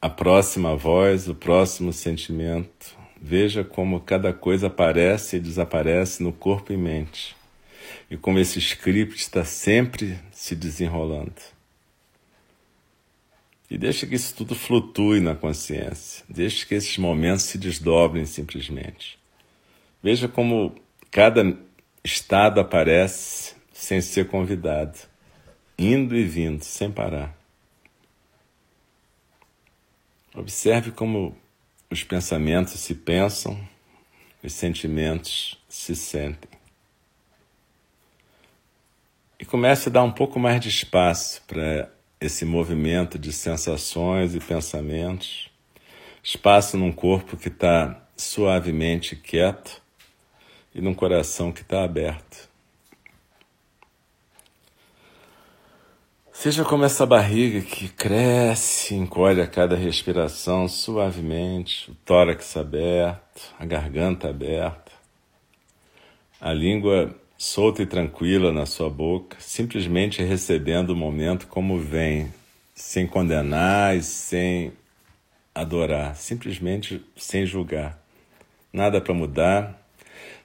a 0.00 0.08
próxima 0.08 0.76
voz, 0.76 1.28
o 1.28 1.34
próximo 1.34 1.92
sentimento. 1.92 2.97
Veja 3.20 3.64
como 3.64 4.00
cada 4.00 4.32
coisa 4.32 4.68
aparece 4.68 5.36
e 5.36 5.40
desaparece 5.40 6.22
no 6.22 6.32
corpo 6.32 6.72
e 6.72 6.76
mente. 6.76 7.36
E 8.10 8.16
como 8.16 8.38
esse 8.38 8.60
script 8.60 9.16
está 9.16 9.44
sempre 9.44 10.18
se 10.30 10.54
desenrolando. 10.54 11.34
E 13.70 13.76
deixe 13.76 14.06
que 14.06 14.14
isso 14.14 14.34
tudo 14.34 14.54
flutue 14.54 15.20
na 15.20 15.34
consciência. 15.34 16.24
Deixe 16.28 16.64
que 16.64 16.74
esses 16.74 16.96
momentos 16.96 17.42
se 17.42 17.58
desdobrem 17.58 18.24
simplesmente. 18.24 19.18
Veja 20.02 20.26
como 20.26 20.74
cada 21.10 21.58
estado 22.02 22.60
aparece 22.60 23.54
sem 23.72 24.00
ser 24.00 24.28
convidado, 24.28 24.98
indo 25.78 26.16
e 26.16 26.24
vindo, 26.24 26.64
sem 26.64 26.90
parar. 26.90 27.36
Observe 30.34 30.90
como 30.92 31.36
os 31.90 32.04
pensamentos 32.04 32.74
se 32.74 32.94
pensam, 32.94 33.58
os 34.42 34.52
sentimentos 34.52 35.58
se 35.68 35.96
sentem. 35.96 36.50
E 39.40 39.44
comece 39.44 39.88
a 39.88 39.92
dar 39.92 40.02
um 40.02 40.12
pouco 40.12 40.38
mais 40.38 40.60
de 40.60 40.68
espaço 40.68 41.42
para 41.46 41.90
esse 42.20 42.44
movimento 42.44 43.18
de 43.18 43.32
sensações 43.32 44.34
e 44.34 44.40
pensamentos, 44.40 45.48
espaço 46.22 46.76
num 46.76 46.92
corpo 46.92 47.36
que 47.36 47.48
está 47.48 48.06
suavemente 48.16 49.14
quieto 49.14 49.80
e 50.74 50.80
num 50.80 50.92
coração 50.92 51.52
que 51.52 51.62
está 51.62 51.84
aberto. 51.84 52.47
Seja 56.40 56.64
como 56.64 56.84
essa 56.84 57.04
barriga 57.04 57.60
que 57.62 57.88
cresce, 57.88 58.94
encolhe 58.94 59.40
a 59.40 59.46
cada 59.48 59.74
respiração 59.74 60.68
suavemente, 60.68 61.90
o 61.90 61.94
tórax 62.04 62.56
aberto, 62.56 63.52
a 63.58 63.66
garganta 63.66 64.28
aberta, 64.28 64.92
a 66.40 66.52
língua 66.52 67.12
solta 67.36 67.82
e 67.82 67.86
tranquila 67.86 68.52
na 68.52 68.66
sua 68.66 68.88
boca, 68.88 69.36
simplesmente 69.40 70.22
recebendo 70.22 70.90
o 70.90 70.96
momento 70.96 71.48
como 71.48 71.76
vem, 71.76 72.32
sem 72.72 73.04
condenar 73.04 73.96
e 73.96 74.02
sem 74.04 74.72
adorar, 75.52 76.14
simplesmente 76.14 77.04
sem 77.16 77.46
julgar. 77.46 78.00
Nada 78.72 79.00
para 79.00 79.12
mudar, 79.12 79.88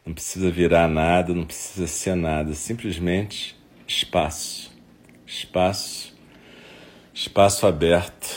não 0.04 0.12
precisa 0.12 0.50
virar 0.50 0.88
nada, 0.88 1.36
não 1.36 1.46
precisa 1.46 1.86
ser 1.86 2.16
nada, 2.16 2.56
simplesmente 2.56 3.56
espaço 3.88 4.73
espaço, 5.34 6.14
espaço 7.14 7.66
aberto, 7.66 8.30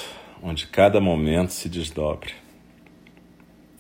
onde 0.42 0.66
cada 0.66 1.01
momento 1.01 1.51
se 1.51 1.68
desdobre. 1.68 2.32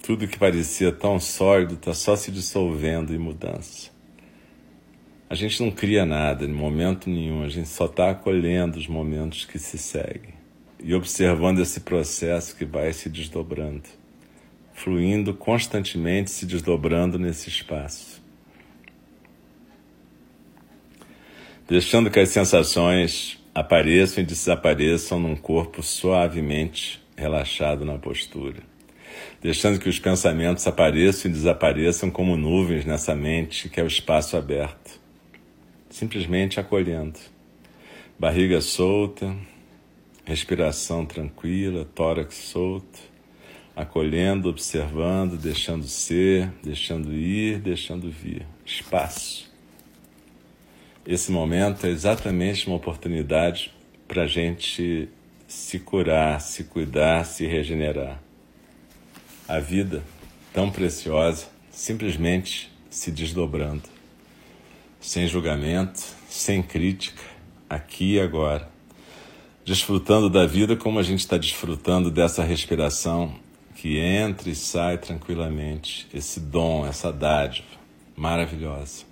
Tudo 0.02 0.28
que 0.28 0.38
parecia 0.38 0.92
tão 0.92 1.18
sólido 1.18 1.74
está 1.74 1.94
só 1.94 2.14
se 2.14 2.30
dissolvendo 2.30 3.14
em 3.14 3.18
mudança. 3.18 3.90
A 5.28 5.34
gente 5.34 5.60
não 5.62 5.70
cria 5.70 6.04
nada 6.04 6.44
em 6.44 6.52
momento 6.52 7.08
nenhum, 7.08 7.42
a 7.42 7.48
gente 7.48 7.68
só 7.68 7.86
está 7.86 8.10
acolhendo 8.10 8.78
os 8.78 8.86
momentos 8.86 9.44
que 9.44 9.58
se 9.58 9.78
seguem 9.78 10.34
e 10.78 10.94
observando 10.94 11.60
esse 11.60 11.80
processo 11.80 12.54
que 12.54 12.64
vai 12.64 12.92
se 12.92 13.08
desdobrando, 13.08 13.88
fluindo 14.74 15.34
constantemente, 15.34 16.30
se 16.30 16.46
desdobrando 16.46 17.18
nesse 17.18 17.48
espaço. 17.48 18.15
Deixando 21.68 22.10
que 22.10 22.20
as 22.20 22.28
sensações 22.28 23.38
apareçam 23.54 24.22
e 24.22 24.26
desapareçam 24.26 25.18
num 25.18 25.34
corpo 25.34 25.82
suavemente 25.82 27.02
relaxado 27.16 27.84
na 27.84 27.98
postura. 27.98 28.62
deixando 29.40 29.78
que 29.78 29.88
os 29.88 29.98
pensamentos 29.98 30.66
apareçam 30.66 31.30
e 31.30 31.34
desapareçam 31.34 32.10
como 32.10 32.36
nuvens 32.36 32.84
nessa 32.84 33.14
mente 33.14 33.68
que 33.68 33.80
é 33.80 33.82
o 33.82 33.86
espaço 33.86 34.36
aberto. 34.36 35.00
Simplesmente 35.88 36.60
acolhendo. 36.60 37.18
Barriga 38.18 38.60
solta, 38.60 39.34
respiração 40.24 41.06
tranquila, 41.06 41.86
tórax 41.94 42.34
solto, 42.34 42.98
acolhendo, 43.74 44.48
observando, 44.48 45.38
deixando 45.38 45.84
ser, 45.84 46.50
deixando 46.62 47.14
ir, 47.14 47.58
deixando 47.58 48.10
vir. 48.10 48.46
Espaço. 48.64 49.45
Esse 51.06 51.30
momento 51.30 51.86
é 51.86 51.90
exatamente 51.90 52.66
uma 52.66 52.76
oportunidade 52.76 53.72
para 54.08 54.22
a 54.22 54.26
gente 54.26 55.08
se 55.46 55.78
curar, 55.78 56.40
se 56.40 56.64
cuidar, 56.64 57.24
se 57.24 57.46
regenerar. 57.46 58.20
A 59.46 59.60
vida, 59.60 60.02
tão 60.52 60.68
preciosa, 60.68 61.46
simplesmente 61.70 62.72
se 62.90 63.12
desdobrando, 63.12 63.84
sem 65.00 65.28
julgamento, 65.28 66.02
sem 66.28 66.60
crítica, 66.60 67.22
aqui 67.70 68.14
e 68.14 68.20
agora, 68.20 68.68
desfrutando 69.64 70.28
da 70.28 70.44
vida 70.44 70.74
como 70.74 70.98
a 70.98 71.04
gente 71.04 71.20
está 71.20 71.36
desfrutando 71.36 72.10
dessa 72.10 72.42
respiração 72.42 73.32
que 73.76 73.96
entra 73.98 74.50
e 74.50 74.56
sai 74.56 74.98
tranquilamente, 74.98 76.08
esse 76.12 76.40
dom, 76.40 76.84
essa 76.84 77.12
dádiva 77.12 77.68
maravilhosa. 78.16 79.05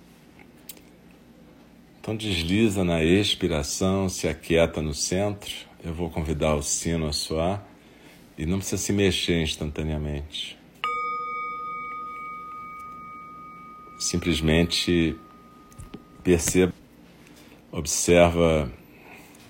Então 2.05 2.15
desliza 2.15 2.83
na 2.83 3.03
expiração, 3.03 4.07
se 4.07 4.27
aquieta 4.27 4.79
no 4.79 4.93
centro. 4.93 5.51
Eu 5.83 5.91
vou 5.91 6.07
convidar 6.07 6.53
o 6.53 6.61
sino 6.61 7.07
a 7.07 7.11
soar 7.11 7.65
e 8.37 8.45
não 8.45 8.59
precisa 8.59 8.77
se 8.77 8.93
mexer 8.93 9.41
instantaneamente. 9.41 10.55
Simplesmente 13.97 15.17
perceba, 16.23 16.71
observa 17.71 18.71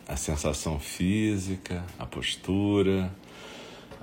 a 0.07 0.15
sensação 0.15 0.79
física, 0.79 1.83
a 1.99 2.05
postura, 2.05 3.13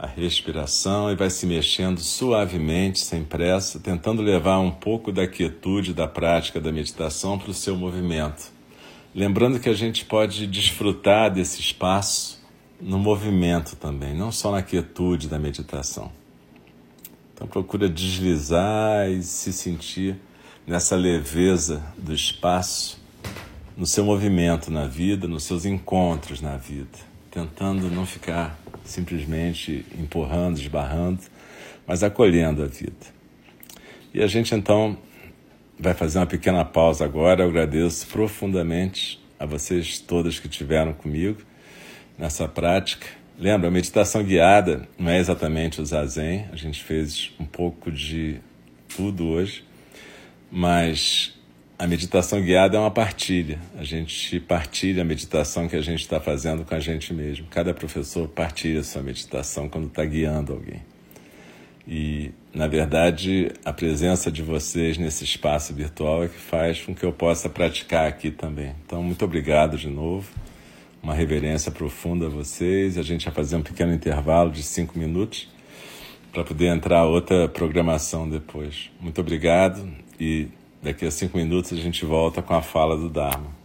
a 0.02 0.06
respiração 0.08 1.12
e 1.12 1.14
vai 1.14 1.30
se 1.30 1.46
mexendo 1.46 2.00
suavemente, 2.00 2.98
sem 2.98 3.22
pressa, 3.22 3.78
tentando 3.78 4.20
levar 4.20 4.58
um 4.58 4.72
pouco 4.72 5.12
da 5.12 5.28
quietude 5.28 5.94
da 5.94 6.08
prática 6.08 6.60
da 6.60 6.72
meditação 6.72 7.38
para 7.38 7.52
o 7.52 7.54
seu 7.54 7.76
movimento. 7.76 8.50
Lembrando 9.14 9.60
que 9.60 9.68
a 9.68 9.74
gente 9.74 10.04
pode 10.04 10.48
desfrutar 10.48 11.32
desse 11.32 11.60
espaço 11.60 12.42
no 12.80 12.98
movimento 12.98 13.76
também, 13.76 14.12
não 14.12 14.32
só 14.32 14.50
na 14.50 14.60
quietude 14.60 15.28
da 15.28 15.38
meditação. 15.38 16.10
Então 17.32 17.46
procura 17.46 17.88
deslizar 17.88 19.08
e 19.08 19.22
se 19.22 19.52
sentir 19.52 20.16
nessa 20.66 20.96
leveza 20.96 21.80
do 21.96 22.12
espaço, 22.12 23.00
no 23.76 23.86
seu 23.86 24.04
movimento 24.04 24.68
na 24.68 24.84
vida, 24.84 25.28
nos 25.28 25.44
seus 25.44 25.64
encontros 25.64 26.40
na 26.40 26.56
vida, 26.56 26.98
tentando 27.30 27.88
não 27.88 28.04
ficar 28.04 28.58
simplesmente 28.84 29.84
empurrando, 29.98 30.58
esbarrando, 30.58 31.20
mas 31.86 32.02
acolhendo 32.02 32.62
a 32.62 32.66
vida. 32.66 33.06
E 34.14 34.22
a 34.22 34.26
gente 34.26 34.54
então 34.54 34.96
vai 35.78 35.94
fazer 35.94 36.18
uma 36.18 36.26
pequena 36.26 36.64
pausa 36.64 37.04
agora. 37.04 37.42
Eu 37.42 37.48
agradeço 37.48 38.06
profundamente 38.06 39.20
a 39.38 39.46
vocês 39.46 39.98
todas 39.98 40.38
que 40.38 40.46
estiveram 40.46 40.92
comigo 40.92 41.42
nessa 42.18 42.46
prática. 42.46 43.06
Lembra, 43.38 43.68
a 43.68 43.70
meditação 43.70 44.22
guiada 44.22 44.88
não 44.98 45.10
é 45.10 45.18
exatamente 45.18 45.80
o 45.80 45.84
zazen, 45.84 46.46
a 46.52 46.56
gente 46.56 46.84
fez 46.84 47.32
um 47.40 47.44
pouco 47.44 47.90
de 47.90 48.38
tudo 48.94 49.26
hoje, 49.26 49.64
mas 50.50 51.36
a 51.82 51.86
meditação 51.88 52.40
guiada 52.40 52.76
é 52.76 52.80
uma 52.80 52.92
partilha. 52.92 53.58
A 53.76 53.82
gente 53.82 54.38
partilha 54.38 55.02
a 55.02 55.04
meditação 55.04 55.66
que 55.66 55.74
a 55.74 55.80
gente 55.80 55.98
está 55.98 56.20
fazendo 56.20 56.64
com 56.64 56.76
a 56.76 56.78
gente 56.78 57.12
mesmo. 57.12 57.48
Cada 57.50 57.74
professor 57.74 58.28
partilha 58.28 58.78
a 58.78 58.84
sua 58.84 59.02
meditação 59.02 59.68
quando 59.68 59.88
está 59.88 60.04
guiando 60.04 60.52
alguém. 60.52 60.80
E, 61.88 62.30
na 62.54 62.68
verdade, 62.68 63.50
a 63.64 63.72
presença 63.72 64.30
de 64.30 64.42
vocês 64.42 64.96
nesse 64.96 65.24
espaço 65.24 65.74
virtual 65.74 66.22
é 66.22 66.28
que 66.28 66.38
faz 66.38 66.80
com 66.80 66.94
que 66.94 67.04
eu 67.04 67.12
possa 67.12 67.48
praticar 67.48 68.06
aqui 68.06 68.30
também. 68.30 68.76
Então, 68.86 69.02
muito 69.02 69.24
obrigado 69.24 69.76
de 69.76 69.88
novo. 69.88 70.30
Uma 71.02 71.14
reverência 71.14 71.72
profunda 71.72 72.26
a 72.26 72.30
vocês. 72.30 72.96
A 72.96 73.02
gente 73.02 73.24
vai 73.24 73.34
fazer 73.34 73.56
um 73.56 73.62
pequeno 73.62 73.92
intervalo 73.92 74.52
de 74.52 74.62
cinco 74.62 74.96
minutos 74.96 75.48
para 76.32 76.44
poder 76.44 76.66
entrar 76.66 77.06
outra 77.06 77.48
programação 77.48 78.30
depois. 78.30 78.88
Muito 79.00 79.20
obrigado 79.20 79.84
e 80.20 80.46
Daqui 80.82 81.06
a 81.06 81.10
cinco 81.12 81.38
minutos 81.38 81.72
a 81.72 81.76
gente 81.76 82.04
volta 82.04 82.42
com 82.42 82.54
a 82.54 82.60
fala 82.60 82.96
do 82.96 83.08
Dharma. 83.08 83.61